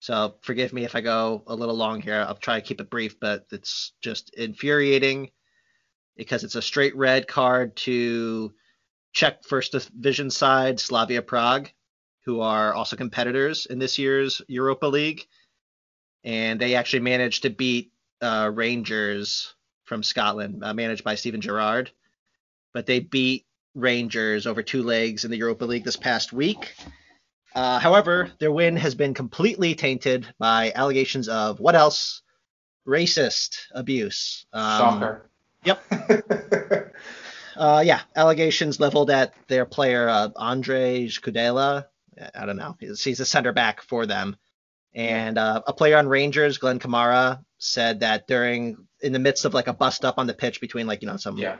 [0.00, 2.24] So forgive me if I go a little long here.
[2.26, 5.30] I'll try to keep it brief, but it's just infuriating
[6.16, 8.52] because it's a straight red card to
[9.12, 11.70] Czech First Division side Slavia Prague,
[12.24, 15.26] who are also competitors in this year's Europa League,
[16.24, 19.54] and they actually managed to beat uh, Rangers
[19.84, 21.90] from Scotland, uh, managed by Steven Gerrard,
[22.72, 26.74] but they beat Rangers over two legs in the Europa League this past week.
[27.54, 32.22] Uh, however, their win has been completely tainted by allegations of what else?
[32.86, 34.46] Racist abuse.
[34.52, 35.30] Um, Shocker.
[35.64, 35.82] Yep.
[37.56, 41.86] uh, yeah, allegations leveled at their player uh, Ondrej Kudela.
[42.34, 42.76] I don't know.
[42.78, 44.36] He's, he's a center back for them.
[44.94, 49.54] And uh, a player on Rangers, Glenn Kamara, said that during in the midst of
[49.54, 51.56] like a bust up on the pitch between like you know some yeah.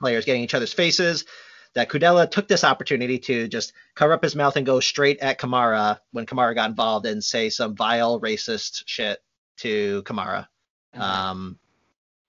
[0.00, 1.26] players getting each other's faces,
[1.74, 5.38] that Kudela took this opportunity to just cover up his mouth and go straight at
[5.38, 9.18] Kamara when Kamara got involved and say some vile racist shit
[9.58, 10.46] to Kamara.
[10.94, 11.02] Mm-hmm.
[11.02, 11.58] Um,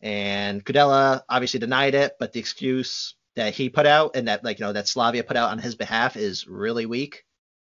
[0.01, 4.59] and Kudela obviously denied it, but the excuse that he put out and that like
[4.59, 7.25] you know that Slavia put out on his behalf is really weak.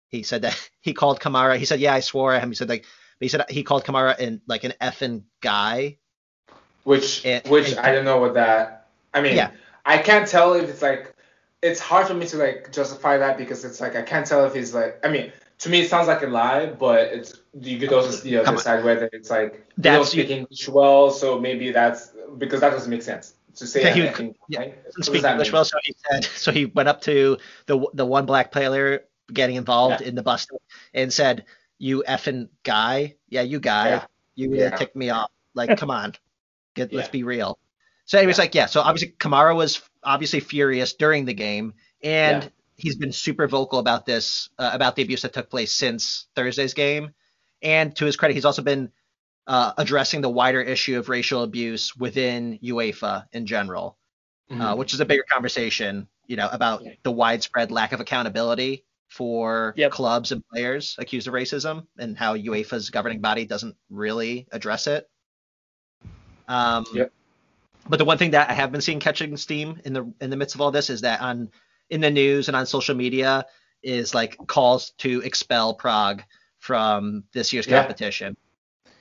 [0.08, 1.56] He said that he called Kamara.
[1.56, 2.84] He said, "Yeah, I swore at him." He said like,
[3.20, 5.98] he said he called Kamara and like an effing guy.
[6.84, 8.88] Which and, which and, I don't know what that.
[9.12, 9.50] I mean, yeah.
[9.84, 11.14] I can't tell if it's like.
[11.62, 14.54] It's hard for me to like justify that because it's like I can't tell if
[14.54, 14.98] he's like.
[15.04, 15.30] I mean,
[15.60, 18.58] to me it sounds like a lie, but it's you could also see the other
[18.58, 22.70] side whether it's like that's, you don't speak English well, so maybe that's because that
[22.70, 23.82] doesn't make sense to say.
[23.82, 24.84] Yeah, he would, yeah, right?
[24.84, 25.52] doesn't speak English mean?
[25.52, 26.24] well, so he said.
[26.36, 27.36] So he went up to
[27.66, 30.08] the the one black player getting involved yeah.
[30.08, 30.50] in the bust
[30.94, 31.44] and said,
[31.78, 34.04] "You effing guy, yeah, you guy, yeah.
[34.34, 34.70] you yeah.
[34.76, 35.30] ticked me off.
[35.54, 36.14] Like, come on,
[36.74, 37.58] get let's be real."
[38.06, 42.50] So anyways, like yeah, so obviously Kamara was obviously furious during the game, and
[42.82, 46.74] he's been super vocal about this, uh, about the abuse that took place since Thursday's
[46.74, 47.14] game.
[47.62, 48.90] And to his credit, he's also been
[49.46, 53.98] uh, addressing the wider issue of racial abuse within UEFA in general,
[54.50, 54.62] uh, mm-hmm.
[54.62, 56.92] uh, which is a bigger conversation, you know, about yeah.
[57.02, 59.90] the widespread lack of accountability for yep.
[59.90, 65.10] clubs and players accused of racism and how UEFA's governing body doesn't really address it.
[66.46, 67.12] Um, yep.
[67.88, 70.36] But the one thing that I have been seeing catching steam in the in the
[70.36, 71.50] midst of all this is that on
[71.90, 73.44] in the news and on social media
[73.82, 76.22] is like calls to expel Prague
[76.58, 77.80] from this year's yeah.
[77.80, 78.36] competition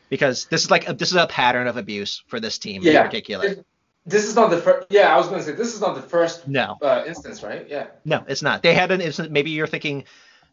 [0.09, 3.01] because this is like a, this is a pattern of abuse for this team yeah.
[3.01, 3.63] in particular.
[4.05, 4.87] This is not the first.
[4.89, 6.47] Yeah, I was going to say this is not the first.
[6.47, 6.77] No.
[6.81, 7.67] Uh, instance, right?
[7.69, 7.87] Yeah.
[8.05, 8.63] No, it's not.
[8.63, 9.31] They had an incident.
[9.31, 10.05] Maybe you're thinking,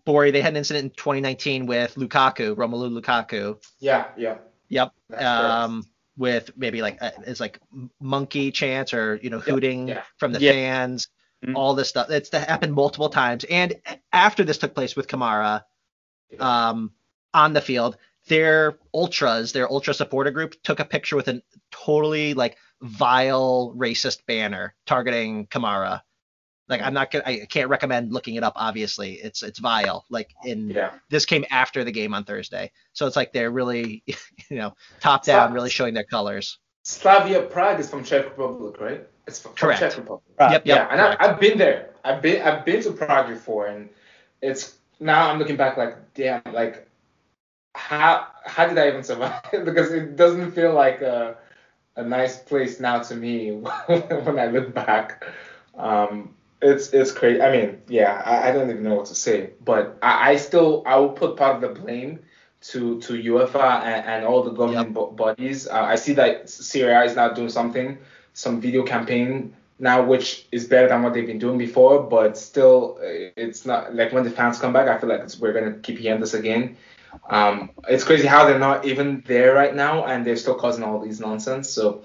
[0.04, 0.30] Bori.
[0.30, 3.56] They had an incident in 2019 with Lukaku, Romelu Lukaku.
[3.78, 4.08] Yeah.
[4.16, 4.38] Yeah.
[4.68, 4.92] Yep.
[5.08, 5.88] That's um, correct.
[6.18, 7.60] with maybe like uh, it's like
[8.00, 9.96] monkey chants or you know hooting yep.
[9.98, 10.02] yeah.
[10.18, 11.08] from the fans.
[11.46, 11.56] Mm-hmm.
[11.56, 12.10] All this stuff.
[12.10, 13.44] It's happened multiple times.
[13.44, 13.74] And
[14.12, 15.62] after this took place with Kamara,
[16.40, 16.90] um,
[17.32, 22.34] on the field, their ultras, their ultra supporter group, took a picture with a totally
[22.34, 26.00] like vile racist banner targeting Kamara.
[26.68, 28.54] Like I'm not gonna, I can't recommend looking it up.
[28.56, 30.04] Obviously, it's it's vile.
[30.10, 30.94] Like in yeah.
[31.10, 34.02] this came after the game on Thursday, so it's like they're really,
[34.50, 36.58] you know, top down, really showing their colors.
[36.82, 39.06] Slavia Prague is from Czech Republic, right?
[39.26, 39.80] It's from Correct.
[39.80, 40.22] Czech Republic.
[40.38, 40.52] Right.
[40.52, 41.90] Yep, yep, yeah, and I, have been there.
[42.04, 43.88] I've been I've been to Prague before, and
[44.40, 46.88] it's now I'm looking back like damn, like
[47.74, 49.42] how how did I even survive?
[49.64, 51.36] because it doesn't feel like a
[51.96, 53.52] a nice place now to me
[53.86, 55.24] when I look back.
[55.76, 57.42] Um, it's it's crazy.
[57.42, 60.82] I mean, yeah, I, I don't even know what to say, but I, I still
[60.86, 62.20] I will put part of the blame
[62.62, 65.16] to to UEFA and, and all the government yep.
[65.16, 65.66] bodies.
[65.66, 67.98] Uh, I see that Serie A is now doing something,
[68.36, 72.98] some video campaign now, which is better than what they've been doing before, but still,
[73.00, 76.20] it's not like when the fans come back, I feel like we're gonna keep hearing
[76.20, 76.76] this again.
[77.30, 81.00] Um, it's crazy how they're not even there right now, and they're still causing all
[81.00, 81.70] these nonsense.
[81.70, 82.04] So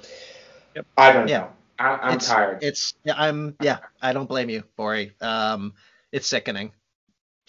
[0.73, 0.86] yep.
[0.97, 1.39] I don't yeah.
[1.39, 1.49] know.
[1.77, 2.63] I, am it's, tired.
[2.63, 3.79] It's yeah, I'm yeah.
[4.01, 5.13] I don't blame you, Bori.
[5.19, 5.73] Um,
[6.13, 6.71] it's sickening.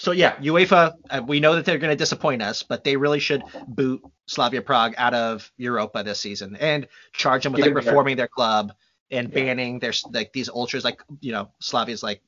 [0.03, 0.95] So yeah, UEFA.
[1.09, 4.61] Uh, we know that they're going to disappoint us, but they really should boot Slavia
[4.61, 8.73] Prague out of Europa this season and charge them with like reforming their club
[9.13, 9.35] and yeah.
[9.35, 10.83] banning their like these ultras.
[10.83, 12.21] Like you know, Slavia's like,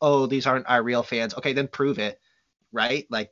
[0.00, 1.34] oh, these aren't our real fans.
[1.34, 2.18] Okay, then prove it,
[2.72, 3.06] right?
[3.10, 3.30] Like,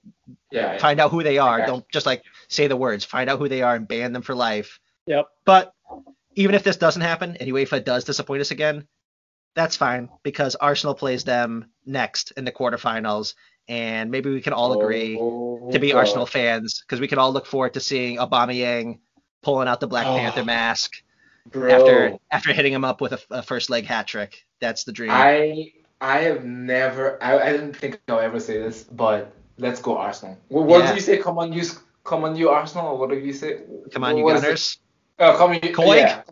[0.52, 1.64] yeah, find out who they are.
[1.64, 3.06] Don't just like say the words.
[3.06, 4.80] Find out who they are and ban them for life.
[5.06, 5.28] Yep.
[5.46, 5.72] But
[6.34, 8.86] even if this doesn't happen and UEFA does disappoint us again,
[9.54, 13.32] that's fine because Arsenal plays them next in the quarterfinals,
[13.68, 15.98] and maybe we can all agree oh, to be God.
[15.98, 18.98] Arsenal fans because we can all look forward to seeing Aubameyang
[19.42, 21.02] pulling out the Black oh, Panther mask
[21.46, 21.70] bro.
[21.70, 24.46] after after hitting him up with a, a, first leg hat trick.
[24.60, 25.10] That's the dream.
[25.12, 29.98] I I have never I, I didn't think I'll ever say this, but let's go
[29.98, 30.38] Arsenal.
[30.48, 30.88] What, what yeah.
[30.88, 31.18] did you say?
[31.18, 31.64] Come on, you
[32.04, 33.60] come on, you Arsenal, or what did you say?
[33.92, 34.78] Come on, you Gunners.
[35.18, 35.96] Oh, come on, Koik.
[35.96, 36.22] Yeah.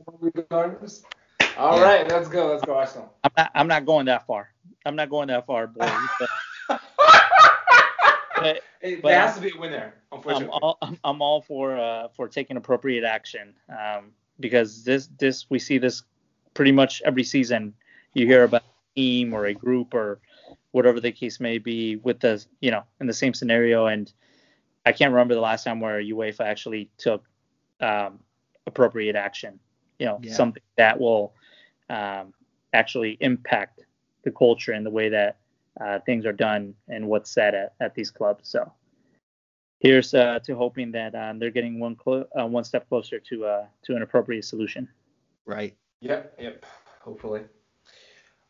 [1.58, 1.82] All yeah.
[1.82, 2.48] right, let's go.
[2.48, 3.12] Let's go, Arsenal.
[3.24, 3.50] I'm not.
[3.54, 4.50] I'm not going that far.
[4.84, 5.90] I'm not going that far, boy.
[8.94, 9.94] but, but, it, there has to be a winner.
[10.12, 15.46] Unfortunately, I'm all, I'm all for uh, for taking appropriate action um, because this this
[15.50, 16.02] we see this
[16.54, 17.74] pretty much every season.
[18.14, 20.20] You hear about a team or a group or
[20.70, 24.12] whatever the case may be with the you know in the same scenario and
[24.86, 27.24] I can't remember the last time where UEFA actually took
[27.80, 28.20] um,
[28.66, 29.58] appropriate action.
[29.98, 30.32] You know, yeah.
[30.32, 31.34] something that will
[31.90, 32.32] um,
[32.72, 33.84] actually impact
[34.22, 35.38] the culture and the way that
[35.80, 38.48] uh, things are done and what's said at, at these clubs.
[38.48, 38.70] So
[39.80, 43.44] here's uh, to hoping that um, they're getting one clo- uh, one step closer to
[43.44, 44.88] uh, to an appropriate solution.
[45.44, 45.76] Right.
[46.00, 46.34] Yep.
[46.38, 46.66] Yep.
[47.00, 47.42] Hopefully.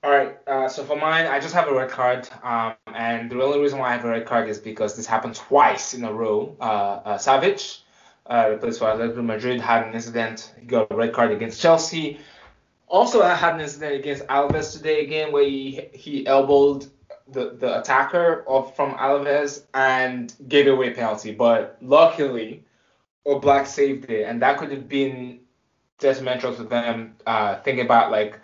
[0.02, 0.38] All right.
[0.46, 3.78] Uh, so for mine, I just have a red card, um, and the only reason
[3.78, 6.56] why I have a red card is because this happened twice in a row.
[6.60, 6.64] Uh,
[7.04, 7.80] uh, Savic
[8.28, 10.52] uh, the place for Atletico Madrid had an incident.
[10.58, 12.18] He got a red card against Chelsea.
[12.88, 16.86] Also, I had an incident against Alaves today again, where he he elbowed
[17.28, 21.32] the, the attacker of from Alaves and gave away penalty.
[21.32, 22.64] But luckily,
[23.26, 25.40] Oblak saved it, and that could have been
[25.98, 27.16] detrimental to them.
[27.26, 28.38] Uh, thinking about like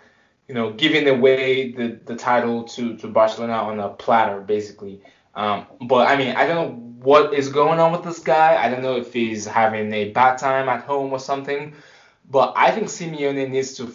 [0.47, 5.01] you know giving away the, the title to to Barcelona on a platter, basically.
[5.35, 8.63] Um, but I mean, I don't know what is going on with this guy.
[8.63, 11.73] I don't know if he's having a bad time at home or something.
[12.29, 13.87] But I think Simeone needs to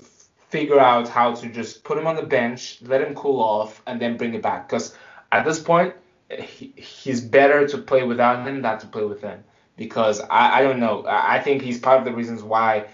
[0.49, 4.01] figure out how to just put him on the bench, let him cool off, and
[4.01, 4.68] then bring it back.
[4.68, 4.96] Because
[5.30, 5.94] at this point,
[6.30, 9.44] he, he's better to play without him than to play with him.
[9.76, 11.05] Because I, I don't know.
[11.07, 12.88] I think he's part of the reasons why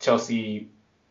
[0.00, 0.68] Chelsea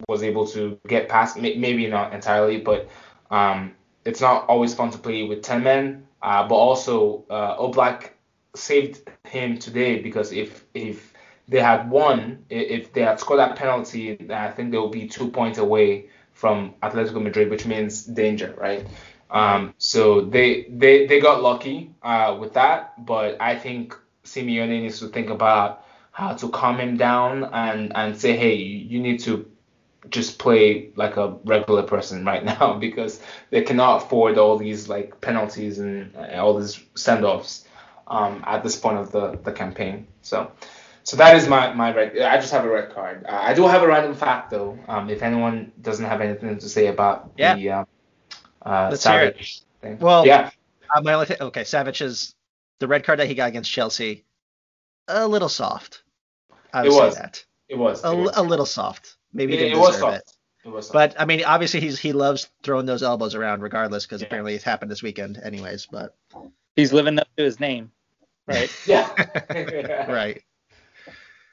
[0.07, 1.37] was able to get past.
[1.37, 2.89] Maybe not entirely, but
[3.31, 3.73] um,
[4.05, 6.07] it's not always fun to play with 10 men.
[6.21, 8.11] Uh, but also, uh, Oblak
[8.55, 11.08] saved him today because if if
[11.49, 15.29] they had won, if they had scored that penalty, I think they would be two
[15.29, 18.85] points away from Atletico Madrid, which means danger, right?
[19.31, 24.99] Um, so they they they got lucky uh, with that, but I think Simeone needs
[24.99, 29.49] to think about how to calm him down and and say, hey, you need to
[30.09, 35.19] just play like a regular person right now because they cannot afford all these like
[35.21, 37.67] penalties and all these send-offs
[38.07, 40.07] um, at this point of the, the campaign.
[40.21, 40.51] So
[41.09, 42.19] so that is my my red.
[42.19, 43.25] I just have a red card.
[43.27, 44.77] Uh, I do have a random fact though.
[44.87, 47.55] Um, if anyone doesn't have anything to say about yeah.
[47.55, 47.85] the uh,
[48.61, 49.97] uh, Savage thing.
[49.97, 50.51] Well, yeah.
[50.95, 52.35] Uh, my only th- okay, Savage is
[52.77, 54.23] the red card that he got against Chelsea.
[55.07, 56.03] A little soft.
[56.71, 57.15] I would it was.
[57.15, 57.45] say that.
[57.69, 58.03] It was.
[58.03, 58.37] A, it was.
[58.37, 59.17] a little soft.
[59.33, 60.31] Maybe he didn't it deserve it.
[60.63, 60.93] It was soft.
[60.93, 64.27] but I mean, obviously he's he loves throwing those elbows around regardless because yeah.
[64.27, 65.87] apparently it's happened this weekend anyways.
[65.91, 66.15] But
[66.75, 67.91] he's living up to his name
[68.49, 68.83] right?
[68.85, 70.05] yeah.
[70.11, 70.41] right.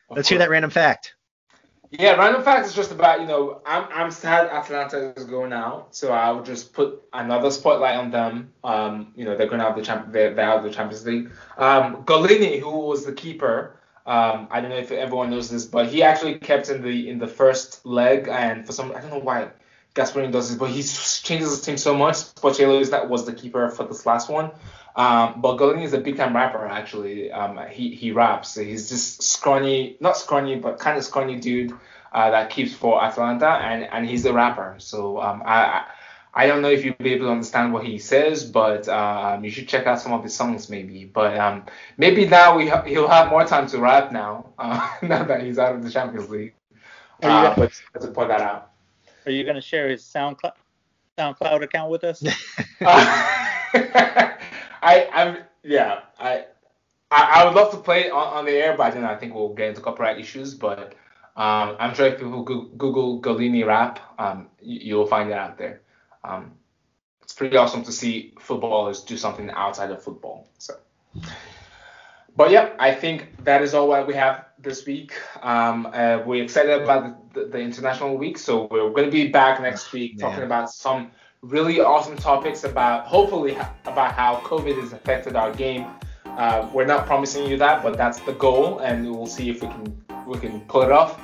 [0.09, 0.29] Of Let's course.
[0.31, 1.15] hear that random fact.
[1.91, 5.95] Yeah, random fact is just about you know I'm I'm sad Atalanta is going out,
[5.95, 8.53] so I'll just put another spotlight on them.
[8.65, 11.31] Um, you know they're going out the champ they're, they're out of the Champions League.
[11.57, 15.89] Um, Gollini, who was the keeper, um, I don't know if everyone knows this, but
[15.89, 19.19] he actually kept in the in the first leg, and for some I don't know
[19.19, 19.49] why
[19.97, 22.17] Gasperini does this, but he changes his team so much.
[22.37, 24.51] Pochettino is that was the keeper for this last one.
[24.95, 27.33] Um, but Gollini is a big time rapper actually.
[27.33, 28.55] Um, he he raps.
[28.55, 31.73] He's just scrawny, not scrawny, but kind of scrawny dude
[32.13, 34.77] uh, that keeps for Atalanta, and and he's a rapper.
[34.79, 35.87] So um, I.
[36.39, 39.51] I don't know if you'll be able to understand what he says, but um, you
[39.51, 41.07] should check out some of his songs maybe.
[41.07, 41.65] But um,
[41.97, 45.59] maybe now we ha- he'll have more time to rap now, uh, now that he's
[45.59, 46.53] out of the Champions League.
[47.23, 47.73] Uh, but
[48.03, 48.71] to point that out.
[49.27, 50.53] Are you going to share his SoundCloud
[51.19, 52.23] SoundCloud account with us?
[52.81, 54.39] I,
[55.13, 56.45] I'm, yeah, I,
[57.11, 59.35] I, I would love to play it on, on the air, but then I think
[59.35, 60.55] we'll get into copyright issues.
[60.55, 60.95] But
[61.37, 65.83] Um, I'm sure if people Google Gollini rap, um, you, will find it out there.
[66.25, 66.53] Um,
[67.23, 70.49] it's pretty awesome to see footballers do something outside of football.
[70.57, 70.77] So,
[72.37, 75.15] but yeah, I think that is all what we have this week.
[75.43, 79.61] Um, uh, we're excited about the, the, international week, so we're going to be back
[79.61, 81.11] next week talking about some
[81.43, 85.87] really awesome topics about hopefully about how COVID has affected our game.
[86.25, 89.69] Uh, we're not promising you that, but that's the goal, and we'll see if we
[89.69, 91.19] can we can pull it off.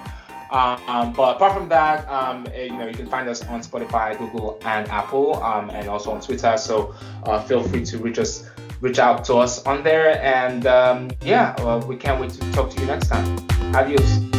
[0.52, 4.18] Um, but apart from that, um, eh, you know, you can find us on Spotify,
[4.18, 6.58] Google, and Apple, um, and also on Twitter.
[6.58, 6.94] So
[7.24, 8.50] uh, feel free to reach us,
[8.82, 10.22] reach out to us on there.
[10.22, 13.38] And um, yeah, well, we can't wait to talk to you next time.
[13.74, 14.31] Adios.